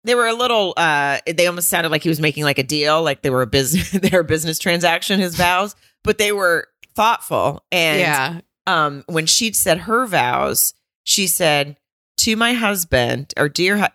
[0.04, 3.04] they were a little uh they almost sounded like he was making like a deal
[3.04, 7.64] like they were a business their business transaction his vows but they were thoughtful.
[7.72, 10.74] And Yeah, um when she said her vows
[11.04, 11.78] she said
[12.18, 13.86] to my husband or dear hu-,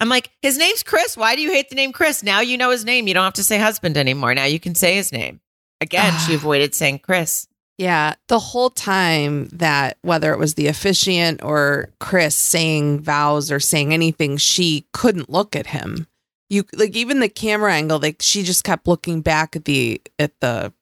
[0.00, 1.16] i'm like his name's chris.
[1.16, 2.22] Why do you hate the name chris?
[2.22, 3.06] Now you know his name.
[3.06, 4.34] You don't have to say husband anymore.
[4.34, 5.40] Now you can say his name.
[5.80, 7.46] Again she avoided saying chris.
[7.76, 8.14] Yeah.
[8.28, 13.92] The whole time that whether it was the officiant or Chris saying vows or saying
[13.92, 16.06] anything, she couldn't look at him.
[16.48, 20.38] You like even the camera angle, like she just kept looking back at the at
[20.40, 20.72] the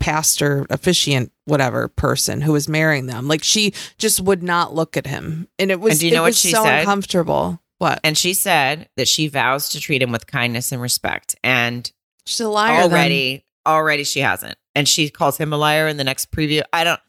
[0.00, 5.06] pastor officiant whatever person who was marrying them like she just would not look at
[5.06, 6.80] him and it was And do you know what she so said?
[6.80, 11.34] uncomfortable what and she said that she vows to treat him with kindness and respect
[11.42, 11.90] and
[12.26, 12.90] she's a liar then.
[12.92, 16.84] already already she hasn't and she calls him a liar in the next preview i
[16.84, 17.00] don't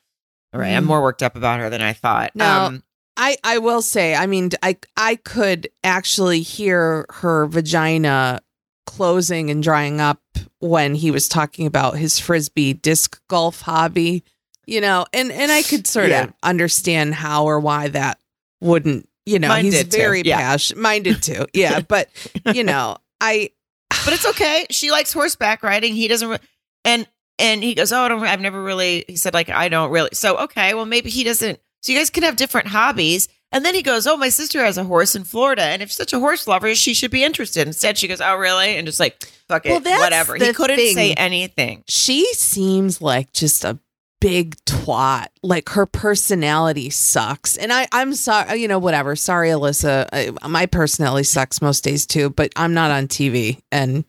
[0.54, 0.88] all right i'm Mm.
[0.88, 2.46] more worked up about her than i thought No.
[2.46, 2.84] um
[3.22, 8.40] I, I will say, I mean, I I could actually hear her vagina
[8.86, 10.22] closing and drying up
[10.60, 14.24] when he was talking about his frisbee disc golf hobby,
[14.66, 16.24] you know, and and I could sort Yeah.
[16.26, 18.20] of understand how or why that
[18.62, 20.38] wouldn't, you know, Mine he's very yeah.
[20.38, 22.10] passionate, minded too, yeah, but
[22.54, 23.52] you know, I
[24.06, 24.66] but it's okay.
[24.70, 25.94] She likes horseback riding.
[25.96, 26.38] He doesn't, re-
[26.86, 27.08] and
[27.40, 28.22] and he goes, oh, I don't.
[28.24, 29.06] I've never really.
[29.08, 30.10] He said like I don't really.
[30.14, 31.60] So okay, well maybe he doesn't.
[31.82, 33.30] So you guys can have different hobbies.
[33.52, 36.14] And then he goes, oh, my sister has a horse in Florida, and if such
[36.14, 37.66] a horse lover, she should be interested.
[37.68, 38.78] Instead, she goes, oh, really?
[38.78, 40.36] And just like fuck it, Well, whatever.
[40.36, 40.94] He couldn't thing.
[40.94, 41.84] say anything.
[41.88, 43.80] she seems like just a
[44.22, 45.28] big twat.
[45.42, 47.56] Like her personality sucks.
[47.58, 49.16] And I, I'm sorry, you know, whatever.
[49.16, 50.08] Sorry, Alyssa.
[50.14, 53.60] I, my personality sucks most days too, but I'm not on TV.
[53.72, 54.04] And,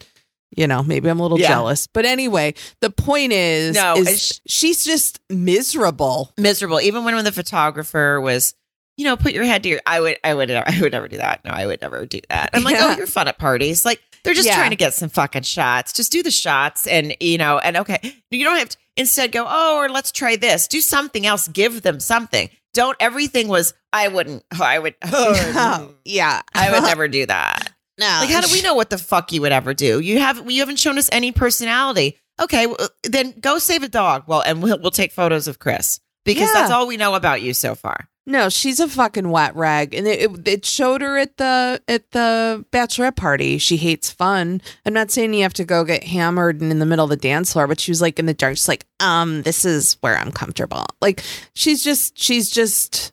[0.54, 1.48] you know, maybe I'm a little Yeah.
[1.48, 1.86] jealous.
[1.86, 6.32] But anyway, the point is, No, is she's just miserable.
[6.36, 6.80] miserable.
[6.80, 8.52] Even when when the photographer was,
[9.00, 9.80] you know, put your head to your.
[9.86, 11.42] I would, I would, I would never do that.
[11.42, 12.50] No, I would never do that.
[12.52, 12.94] I'm like, oh, Yeah.
[12.94, 13.86] oh, you're fun at parties.
[13.86, 14.56] Like they're just Yeah.
[14.56, 15.94] trying to get some fucking shots.
[15.94, 17.98] Just do the shots, and you know, and okay,
[18.30, 18.76] you don't have to.
[18.98, 20.68] Instead, go, oh, or let's try this.
[20.68, 21.48] Do something else.
[21.48, 22.50] Give them something.
[22.74, 22.96] Don't.
[23.00, 23.72] Everything was.
[23.92, 24.44] I wouldn't.
[24.52, 24.94] Oh, I would.
[25.04, 26.42] Oh, yeah.
[26.54, 27.72] I would never do that.
[27.98, 28.06] no.
[28.20, 29.98] Like, how do we know what the fuck you would ever do?
[30.00, 32.18] You have you haven't shown us any personality.
[32.38, 34.24] Okay, well, then go save a dog.
[34.26, 36.52] Well, and we'll we'll take photos of Chris because Yeah.
[36.54, 38.08] that's all we know about you so far.
[38.26, 42.10] No, she's a fucking wet rag, and it, it it showed her at the at
[42.12, 43.58] the bachelorette party.
[43.58, 44.60] She hates fun.
[44.84, 47.16] I'm not saying you have to go get hammered and in the middle of the
[47.16, 50.16] dance floor, but she was like in the dark, she's like, um, this is where
[50.16, 50.84] I'm comfortable.
[51.00, 53.12] Like she's just she's just,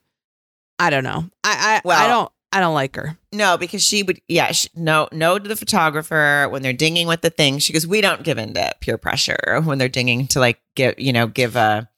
[0.78, 1.26] I don't know.
[1.44, 3.18] I I, well, I don't I don't like her.
[3.34, 4.22] No, because she would.
[4.28, 7.60] Yeah, she, no, no to the photographer when they're dinging with the thing.
[7.60, 11.14] She goes, we don't give into peer pressure when they're dinging to like give you
[11.14, 11.90] know give a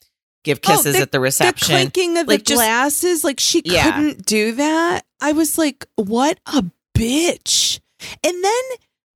[0.44, 1.68] give Oh, kisses the- at the reception.
[1.74, 3.90] The clinking of Like, the just- glasses, like she Yeah.
[3.92, 5.04] couldn't do that.
[5.20, 6.64] I was like, what a
[6.96, 7.78] bitch.
[8.24, 8.62] And then,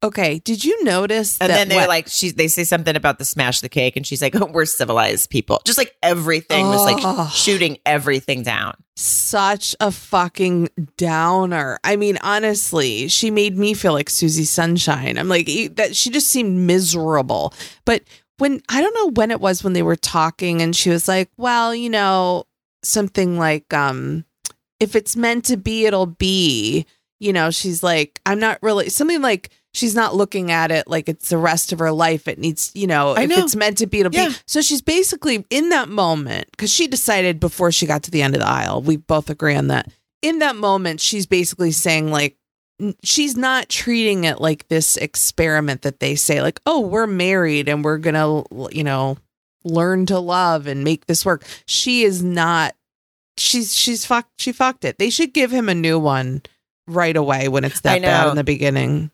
[0.03, 3.25] okay, did you notice and then they're what- like, she they say something about the
[3.25, 5.63] smash the cake, and she's like, oh, we're civilized people.
[5.65, 8.75] Just like everything was like shooting everything down.
[8.97, 11.81] such a fucking downer.
[11.83, 15.19] I mean, honestly, she made me feel like Susie Sunshine.
[15.19, 15.47] I'm like
[15.77, 15.97] that.
[15.97, 17.53] She just seemed miserable.
[17.85, 18.03] But
[18.39, 21.31] when I don't know when it was when they were talking, and she was like,
[21.37, 22.45] "Well, you know,
[22.83, 24.25] something like, um,
[24.81, 26.87] if it's meant to be, it'll be."
[27.21, 31.09] You know, she's like, "I'm not really something like." She's not looking at it like
[31.09, 32.29] it's the rest of her life.
[32.29, 33.39] It needs, you know, I if know.
[33.39, 34.29] it's meant to be, it'll Yeah.
[34.29, 34.37] be.
[34.47, 38.37] So she's basically in that moment because she decided before she got to the end
[38.37, 38.83] of the aisle.
[38.83, 39.91] We both agree on that.
[40.23, 42.37] In that moment, she's basically saying like
[43.03, 47.85] she's not treating it like this experiment that they say like, oh, we're married and
[47.85, 49.17] we're gonna, you know,
[49.65, 51.45] learn to love and make this work.
[51.67, 52.75] She is not.
[53.37, 54.41] She's she's fucked.
[54.41, 54.99] She fucked it.
[54.99, 56.43] They should give him a new one
[56.87, 59.11] right away when it's that bad in the beginning.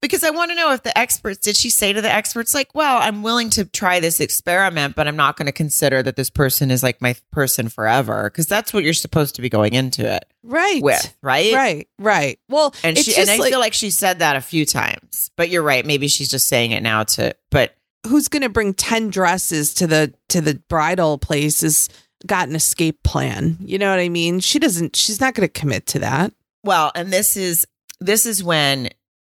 [0.00, 2.72] Because I want to know if the experts did she say to the experts like,
[2.74, 6.30] "Well, I'm willing to try this experiment, but I'm not going to consider that this
[6.30, 10.08] person is like my person forever." Because that's what you're supposed to be going into
[10.08, 10.80] it Right.
[10.82, 11.52] with, right?
[11.52, 11.88] Right.
[11.98, 12.38] Right.
[12.48, 15.30] Well, And she and I like, feel like she said that a few times.
[15.36, 15.84] But you're right.
[15.84, 17.34] Maybe she's just saying it now to.
[17.50, 17.74] But
[18.06, 21.88] who's going to bring 10 dresses to the to the bridal place is
[22.26, 25.52] got an escape plan you know what i mean she doesn't she's not going to
[25.60, 26.32] commit to that
[26.64, 27.66] well, and this is
[28.00, 28.88] this is when.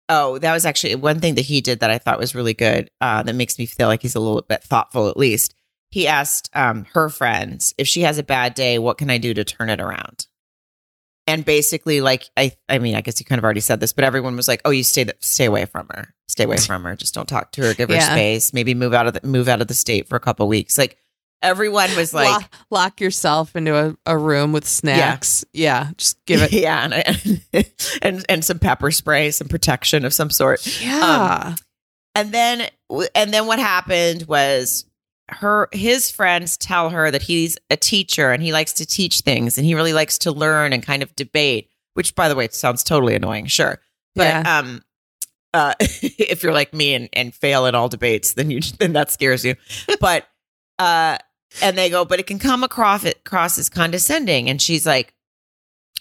[0.08, 2.90] Oh, that was actually one thing that he did that I thought was really good.
[3.00, 5.54] Uh, that makes me feel like he's a little bit thoughtful, at least.
[5.90, 9.34] He asked um, her friends if she has a bad day, what can I do
[9.34, 10.26] to turn it around?
[11.26, 14.04] And basically, like I, I mean, I guess you kind of already said this, but
[14.04, 16.96] everyone was like, "Oh, you stay, stay away from her, stay away from her.
[16.96, 18.10] Just don't talk to her, give her Yeah.
[18.12, 18.54] space.
[18.54, 20.96] Maybe move out of the move out of the state for a couple weeks." Like
[21.42, 26.42] everyone was like, lock, lock yourself into a, a room with snacks yeah, just give
[26.42, 27.42] it yeah, and,
[28.02, 30.66] and and some pepper spray, some protection of some sort.
[30.82, 31.54] yeah
[32.14, 32.68] And then
[33.14, 34.84] and then what happened was
[35.30, 39.58] her his friends tell her that he's a teacher and he likes to teach things
[39.58, 42.82] and he really likes to learn and kind of debate, which by the way sounds
[42.82, 43.78] totally annoying, sure.
[44.16, 44.58] But Yeah.
[44.58, 44.82] um
[45.54, 49.10] uh if you're like me and, and fail in all debates, then you then that
[49.12, 49.54] scares you.
[50.00, 50.26] But
[50.78, 51.18] uh
[51.62, 54.48] and they go, but it can come across across as condescending.
[54.48, 55.14] And she's like,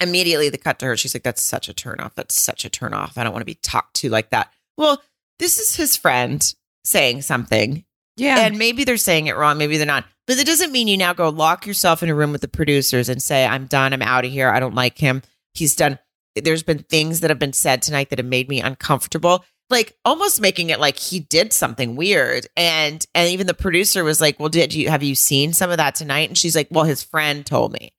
[0.01, 0.97] immediately the cut to her.
[0.97, 2.13] She's like, that's such a turnoff.
[2.15, 3.17] That's such a turnoff.
[3.17, 4.51] I don't want to be talked to like that.
[4.77, 5.01] Well,
[5.39, 7.83] this is his friend saying something.
[8.15, 10.05] yeah And maybe they're saying it wrong, maybe they're not.
[10.25, 13.09] But that doesn't mean you now go lock yourself in a room with the producers
[13.09, 15.21] and say, I'm done, I'm out of here, I don't like him.
[15.53, 15.99] He's done.
[16.35, 19.43] There's been things that have been said tonight that have made me uncomfortable.
[19.69, 22.47] Like almost making it like he did something weird.
[22.55, 25.77] And and even the producer was like, Well, did you have you seen some of
[25.77, 26.29] that tonight?
[26.29, 27.91] And she's like, Well, his friend told me.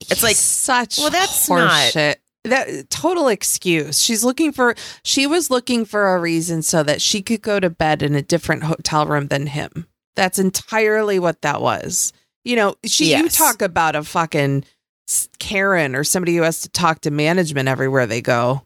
[0.00, 2.18] It's like, such well, that's not-.
[2.44, 4.02] That total excuse.
[4.02, 4.74] She's looking for.
[5.02, 8.22] She was looking for a reason so that she could go to bed in a
[8.22, 9.86] different hotel room than him.
[10.14, 12.12] That's entirely what that was.
[12.44, 13.14] You know, she.
[13.14, 14.64] You talk about a fucking
[15.38, 18.62] Karen or somebody who has to talk to management everywhere they go.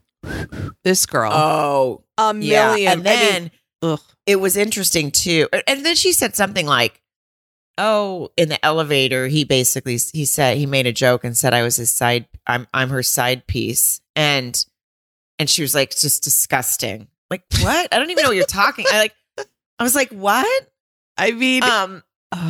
[0.83, 2.69] This girl, Oh, a yeah.
[2.71, 2.91] million.
[2.93, 3.51] And then
[3.81, 5.47] I mean, it was interesting too.
[5.67, 7.01] And then she said something like,
[7.77, 11.63] "Oh, in the elevator, he basically he said he made a joke and said I
[11.63, 12.25] was his side.
[12.47, 14.63] I'm I'm her side piece." And
[15.39, 17.93] and she was like, just disgusting." Like what?
[17.93, 18.85] I don't even know what you're talking.
[18.89, 19.13] I like.
[19.79, 20.67] I was like, "What?"
[21.17, 22.03] I mean, Um.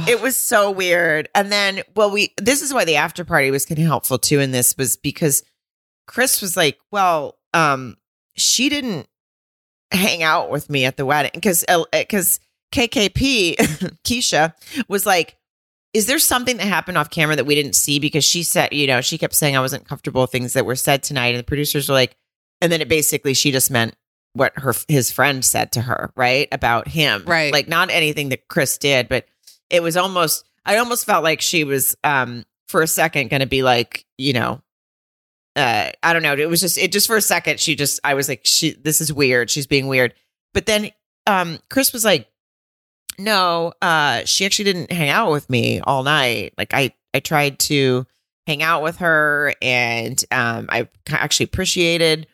[0.08, 1.28] It was so weird.
[1.36, 4.40] And then, well, we this is why the after party was kind of helpful too
[4.40, 5.44] in this was because
[6.08, 7.98] Chris was like, well, um,
[8.36, 9.08] she didn't
[9.92, 12.40] hang out with me at the wedding because because
[12.74, 13.56] KKP
[14.04, 14.54] Keshia
[14.88, 15.38] was like,
[15.94, 18.00] is there something that happened off camera that we didn't see?
[18.00, 20.76] Because she said, you know, she kept saying I wasn't comfortable with things that were
[20.76, 22.16] said tonight, and the producers were like,
[22.62, 23.96] and then it basically she just meant
[24.34, 27.54] what her his friend said to her, right about him, Right.
[27.54, 29.26] Like not anything that Chris did, but
[29.70, 33.46] it was almost I almost felt like she was um for a second going to
[33.46, 34.62] be like, you know,
[35.56, 38.14] uh I don't know, it was just it just for a second she just I
[38.14, 39.50] was like she this is weird.
[39.50, 40.14] She's being weird.
[40.54, 40.92] But then
[41.28, 42.28] um Chris was like
[43.20, 46.54] no, uh she actually didn't hang out with me all night.
[46.58, 48.08] Like I I tried to
[48.48, 52.28] hang out with her and um I actually appreciated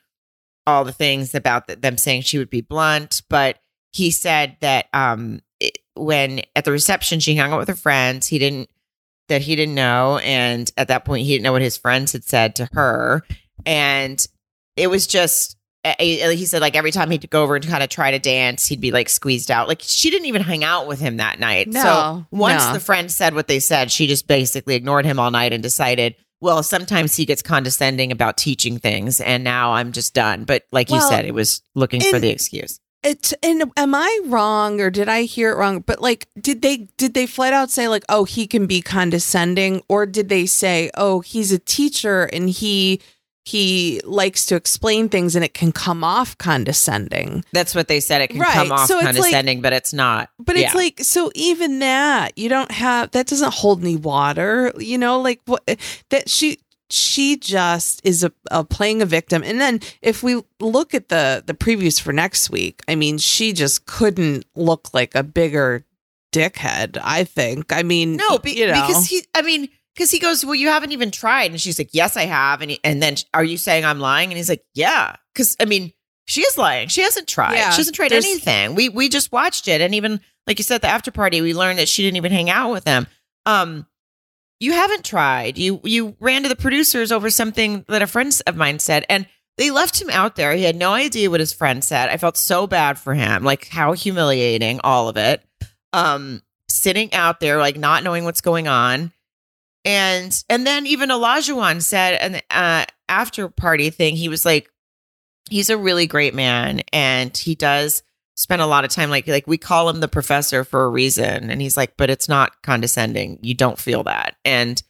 [0.66, 3.58] all the things about th- them saying she would be blunt, but
[3.92, 8.28] he said that um it, when at the reception she hung out with her friends,
[8.28, 8.70] he didn't
[9.30, 12.24] that he didn't know and at that point he didn't know what his friends had
[12.24, 13.24] said to her.
[13.66, 14.26] And
[14.76, 15.56] it was just
[15.98, 18.82] he said like every time he'd go over and kind of try to dance he'd
[18.82, 19.68] be like squeezed out.
[19.68, 21.68] Like she didn't even hang out with him that night.
[21.68, 22.74] No, so once no.
[22.74, 26.16] the friends said what they said she just basically ignored him all night and decided
[26.42, 30.44] well sometimes he gets condescending about teaching things and now i'm just done.
[30.44, 34.82] But like you said it was looking for the excuse It's and am I wrong
[34.82, 35.80] or did I hear it wrong?
[35.80, 39.82] But like, did they did they flat out say like, oh, he can be condescending,
[39.88, 43.00] or did they say, oh, he's a teacher and he
[43.46, 47.44] he likes to explain things and it can come off condescending?
[47.54, 49.94] that's what they said it can Right, come off so it's like- condescending but it's
[49.94, 50.78] not But it's Yeah.
[50.80, 55.40] like so even that you don't have that doesn't hold any water, you know, like
[55.46, 55.64] what
[56.10, 56.60] that she
[56.92, 59.44] she just is a, a playing a victim.
[59.44, 63.54] And then if we look at the the previews for next week, I mean, she
[63.54, 65.86] just couldn't look like a bigger
[66.32, 67.72] dickhead, I think.
[67.74, 68.74] I mean, No, be, you know.
[68.74, 69.24] because he.
[69.34, 72.26] I mean, because he goes, "Well, you haven't even tried," and she's like, "Yes, I
[72.26, 74.30] have." And he, and then, are you saying I'm lying?
[74.30, 75.92] And he's like, "Yeah," because I mean,
[76.26, 76.88] she is lying.
[76.88, 77.56] She hasn't tried.
[77.56, 78.76] Yeah, she hasn't tried anything.
[78.76, 81.54] We we just watched it, and even like you said, at the after party, we
[81.54, 83.08] learned that she didn't even hang out with them.
[83.46, 83.86] Um,
[84.60, 85.58] you haven't tried.
[85.58, 89.28] You you ran to the producers over something that a friend of mine said, and
[89.58, 90.54] they left him out there.
[90.54, 92.10] He had no idea what his friend said.
[92.10, 93.44] I felt so bad for him.
[93.44, 95.42] Like how humiliating all of it.
[95.92, 99.12] Um, sitting out there, like not knowing what's going on.
[99.86, 104.16] And and then even Olajuwon said an uh, after party thing.
[104.16, 104.70] He was like,
[105.50, 108.04] he's a really great man, and he does
[108.40, 111.50] spend a lot of time like like we call him the professor for a reason.
[111.50, 113.38] And he's like, but it's not condescending.
[113.42, 114.38] You don't feel that.
[114.46, 114.82] And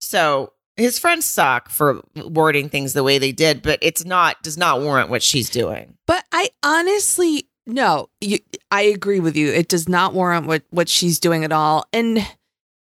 [0.00, 4.56] so his friends suck for wording things the way they did, but it's not does
[4.56, 5.96] not warrant what she's doing.
[6.06, 8.38] But I honestly no, you,
[8.70, 9.50] I agree with you.
[9.50, 11.86] It does not warrant what what she's doing at all.
[11.92, 12.24] And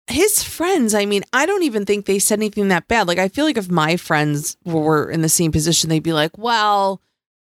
[0.09, 3.07] his friends, I mean, I don't even think they said anything that bad.
[3.07, 6.37] Like I feel like if my friends were in the same position, they'd be like,
[6.37, 7.01] "Well,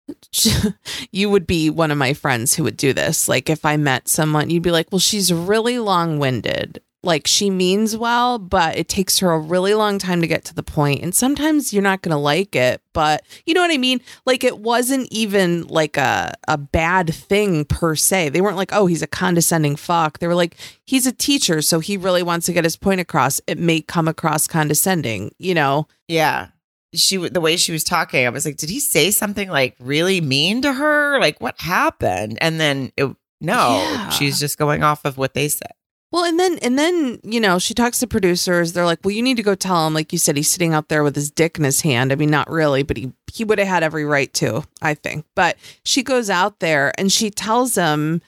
[1.11, 3.27] you would be one of my friends who would do this.
[3.27, 7.97] Like if I met someone, you'd be like, "Well, she's really long-winded." Like she means
[7.97, 11.01] well, but it takes her a really long time to get to the point.
[11.01, 14.01] And sometimes you're not going to like it, but you know what I mean?
[14.25, 18.29] Like it wasn't even like a a bad thing per se.
[18.29, 21.79] They weren't like, "Oh, he's a condescending fuck." They were like, "He's a teacher, so
[21.79, 25.87] he really wants to get his point across." It may come across condescending, you know.
[26.07, 26.49] Yeah.
[26.93, 30.19] She the way she was talking, I was like, did he say something like really
[30.21, 31.19] mean to her?
[31.19, 32.37] Like what happened?
[32.41, 33.05] And then it,
[33.39, 34.09] no, Yeah.
[34.09, 35.71] she's just going off of what they said.
[36.11, 38.73] Well, and then and then you know she talks to producers.
[38.73, 40.89] They're like, "Well, you need to go tell him." Like you said, he's sitting out
[40.89, 42.11] there with his dick in his hand.
[42.11, 45.23] I mean, not really, but he he would have had every right to, I think.
[45.37, 48.21] But she goes out there and she tells him,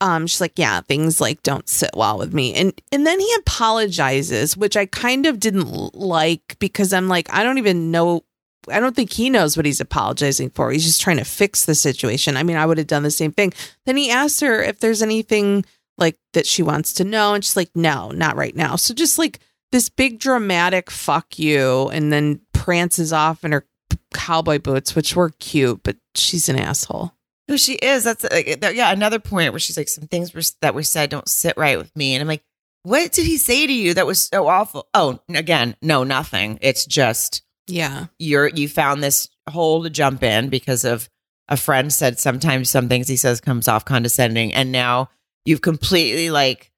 [0.00, 3.34] um, she's like, "Yeah, things like don't sit well with me," and and then he
[3.38, 8.24] apologizes, which I kind of didn't like because I'm like, I don't even know.
[8.70, 10.70] I don't think he knows what he's apologizing for.
[10.70, 12.36] He's just trying to fix the situation.
[12.36, 13.54] I mean, I would have done the same thing.
[13.86, 15.64] Then he asks her if there's anything
[16.00, 19.18] like that she wants to know and she's like no not right now so just
[19.18, 19.38] like
[19.70, 23.66] this big dramatic fuck you and then prances off in her
[24.12, 27.12] cowboy boots which were cute but she's an asshole
[27.50, 28.04] No, she is.
[28.04, 31.28] That's like, yeah, another point where she's like, some things were, that were said don't
[31.28, 32.14] sit right with me.
[32.14, 32.44] And I'm like,
[32.84, 34.88] what did he say to you that was so awful?
[34.94, 36.58] Oh, again, no, nothing.
[36.62, 41.08] It's just yeah you're you found this hole to jump in because of
[41.48, 45.10] a friend said sometimes some things he says comes off condescending, and now
[45.44, 46.70] you've completely like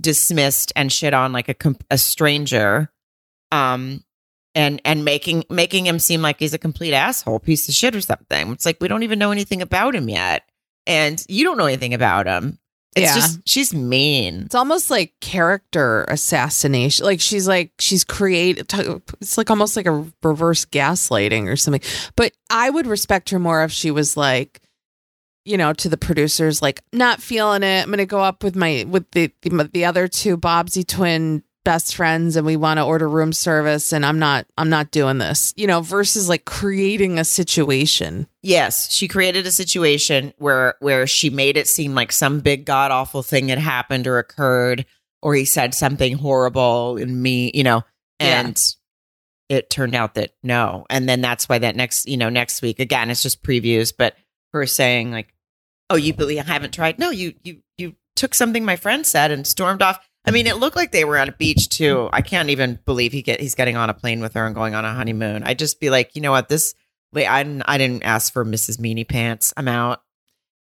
[0.00, 2.90] dismissed and shit on like a a stranger,
[3.50, 4.04] um,
[4.56, 8.00] and and making making him seem like he's a complete asshole, piece of shit or
[8.00, 8.50] something.
[8.50, 10.42] It's like we don't even know anything about him yet,
[10.86, 12.58] and you don't know anything about him.
[12.96, 13.14] It's Yeah.
[13.14, 14.44] just she's mean.
[14.46, 17.04] It's almost like character assassination.
[17.04, 18.58] Like she's like she's create.
[19.20, 21.82] It's like almost like a reverse gaslighting or something.
[22.16, 24.62] But I would respect her more if she was like,
[25.44, 27.82] you know, to the producers, like not feeling it.
[27.82, 31.94] I'm gonna go up with my with the the, the other two Bobbsey twin best
[31.96, 35.52] friends, and we want to order room service, and I'm not I'm not doing this.
[35.56, 38.26] You know, versus like creating a situation.
[38.42, 42.90] Yes, she created a situation where where she made it seem like some big god
[42.90, 44.86] awful thing had happened or occurred,
[45.20, 47.82] or he said something horrible and me, you know,
[48.20, 48.40] Yeah.
[48.40, 48.74] and
[49.48, 50.86] it turned out that no.
[50.88, 54.16] And then that's why that next, you know, next week again, it's just previews, but
[54.52, 55.34] her saying like,
[55.90, 59.30] "Oh, you believe I haven't tried?" No, you you you took something my friend said
[59.30, 59.98] and stormed off.
[60.26, 62.08] I mean, it looked like they were on a beach too.
[62.12, 64.74] I can't even believe he get he's getting on a plane with her and going
[64.74, 65.44] on a honeymoon.
[65.44, 66.74] I'd just be like, you know what, this
[67.12, 68.78] Wait, I didn't, I didn't ask for Mrs.
[68.78, 69.54] Meanie Pants.
[69.56, 70.02] I'm out.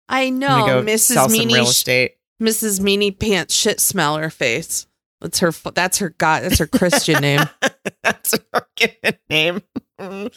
[0.08, 1.00] I know, go Mrs.
[1.00, 1.70] sell some real Meanie.
[1.70, 2.12] estate.
[2.40, 2.80] Mrs.
[2.80, 4.86] Meanie Pants shit smeller face.
[5.20, 5.50] That's her.
[5.50, 6.10] That's her.
[6.10, 6.42] God.
[6.44, 7.40] That's her Christian name.
[8.02, 9.62] That's her given name.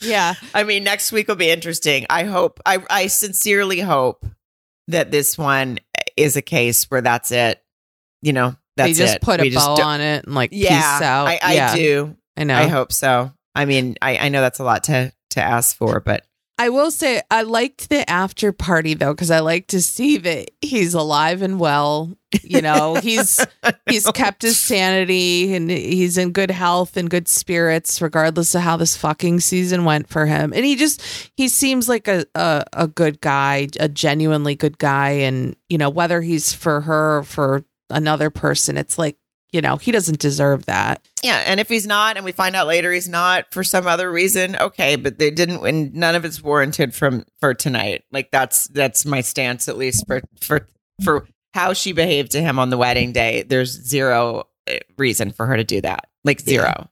[0.01, 0.35] Yeah.
[0.53, 2.05] I mean, next week will be interesting.
[2.09, 2.61] I hope.
[2.65, 4.25] I I sincerely hope
[4.87, 5.79] that this one
[6.15, 7.61] is a case where that's it.
[8.21, 9.21] You know, that's they just it.
[9.21, 11.27] put We a bow on it and like Yeah, peace out.
[11.27, 12.15] I, I yeah, do.
[12.37, 12.57] I know.
[12.57, 13.31] I hope so.
[13.55, 16.23] I mean, I, I know that's a lot to to ask for, but
[16.59, 20.49] I will say I liked the after party though because I like to see that
[20.61, 22.15] he's alive and well.
[22.43, 23.45] You know, he's
[23.87, 28.75] he's kept his sanity and he's in good health and good spirits regardless of how
[28.77, 30.51] this fucking season went for him.
[30.51, 31.01] And he just
[31.35, 35.09] he seems like a a, a good guy, a genuinely good guy.
[35.11, 39.17] And you know, whether he's for her or for another person, it's like
[39.53, 41.01] you know he doesn't deserve that.
[41.23, 44.11] Yeah, and if he's not, and we find out later he's not for some other
[44.11, 44.95] reason, okay.
[44.97, 48.03] But they didn't, and none of it's warranted from for tonight.
[48.11, 50.67] Like that's that's my stance, at least for for
[51.03, 53.43] for how she behaved to him on the wedding day.
[53.43, 56.07] There's zero uh, reason for her to do that.
[56.23, 56.89] Like zero.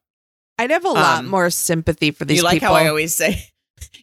[0.58, 2.70] I'd have a lot Um, more sympathy for these you like people.
[2.70, 3.43] how I always say.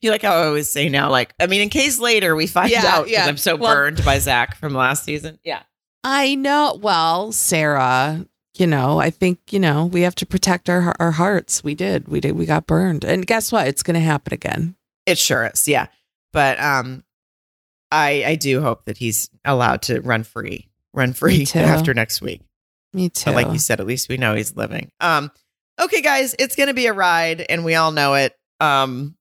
[0.02, 2.70] You like how I always say now, like I mean, in case later we find
[2.70, 3.24] Yeah, out yeah.
[3.24, 5.38] I'm so Well- burned by Zach from last season.
[5.44, 5.62] Yeah,
[6.04, 6.78] I know.
[6.80, 8.26] Well, Sarah,
[8.56, 11.62] you know, I think you know we have to protect our our hearts.
[11.62, 12.08] We did.
[12.08, 12.32] We did.
[12.32, 13.68] We got burned, and guess what?
[13.68, 14.74] It's going to happen again.
[15.06, 15.66] it sure is.
[15.68, 15.86] Yeah,
[16.32, 17.04] but um,
[17.90, 22.42] I I do hope that he's allowed to run free, run free after next week.
[22.92, 23.26] Me too.
[23.26, 24.90] But like you said, at least we know he's living.
[25.00, 25.30] Um,
[25.80, 28.36] okay, guys, it's gonna be a ride, and we all know it.
[28.60, 29.16] Um,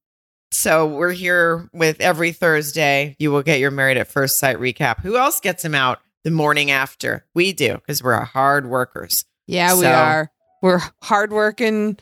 [0.50, 3.16] so we're here with every Thursday.
[3.18, 5.00] You will get your Married at First Sight recap.
[5.00, 7.24] Who else gets him out the morning after?
[7.34, 9.24] We do because we're hard workers.
[9.46, 10.30] yeah, we are.
[10.62, 11.98] We're hardworking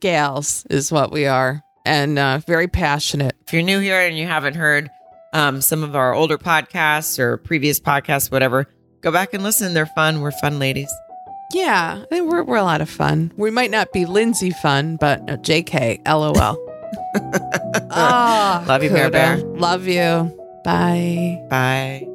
[0.00, 3.36] gals, is what we are, and uh, very passionate.
[3.46, 4.88] If you're new here and you haven't heard
[5.34, 8.66] um, some of our older podcasts or previous podcasts, whatever,
[9.02, 9.74] go back and listen.
[9.74, 10.20] They're fun.
[10.22, 10.90] We're fun ladies.
[11.52, 13.30] Yeah, I think we're we're a lot of fun.
[13.36, 16.56] We might not be Lindsey fun, but uh, Jk, lol.
[17.94, 19.36] Ah, Love you, Mare Bear.
[19.36, 20.38] Love you.
[20.64, 21.42] Bye.
[21.50, 22.06] Bye.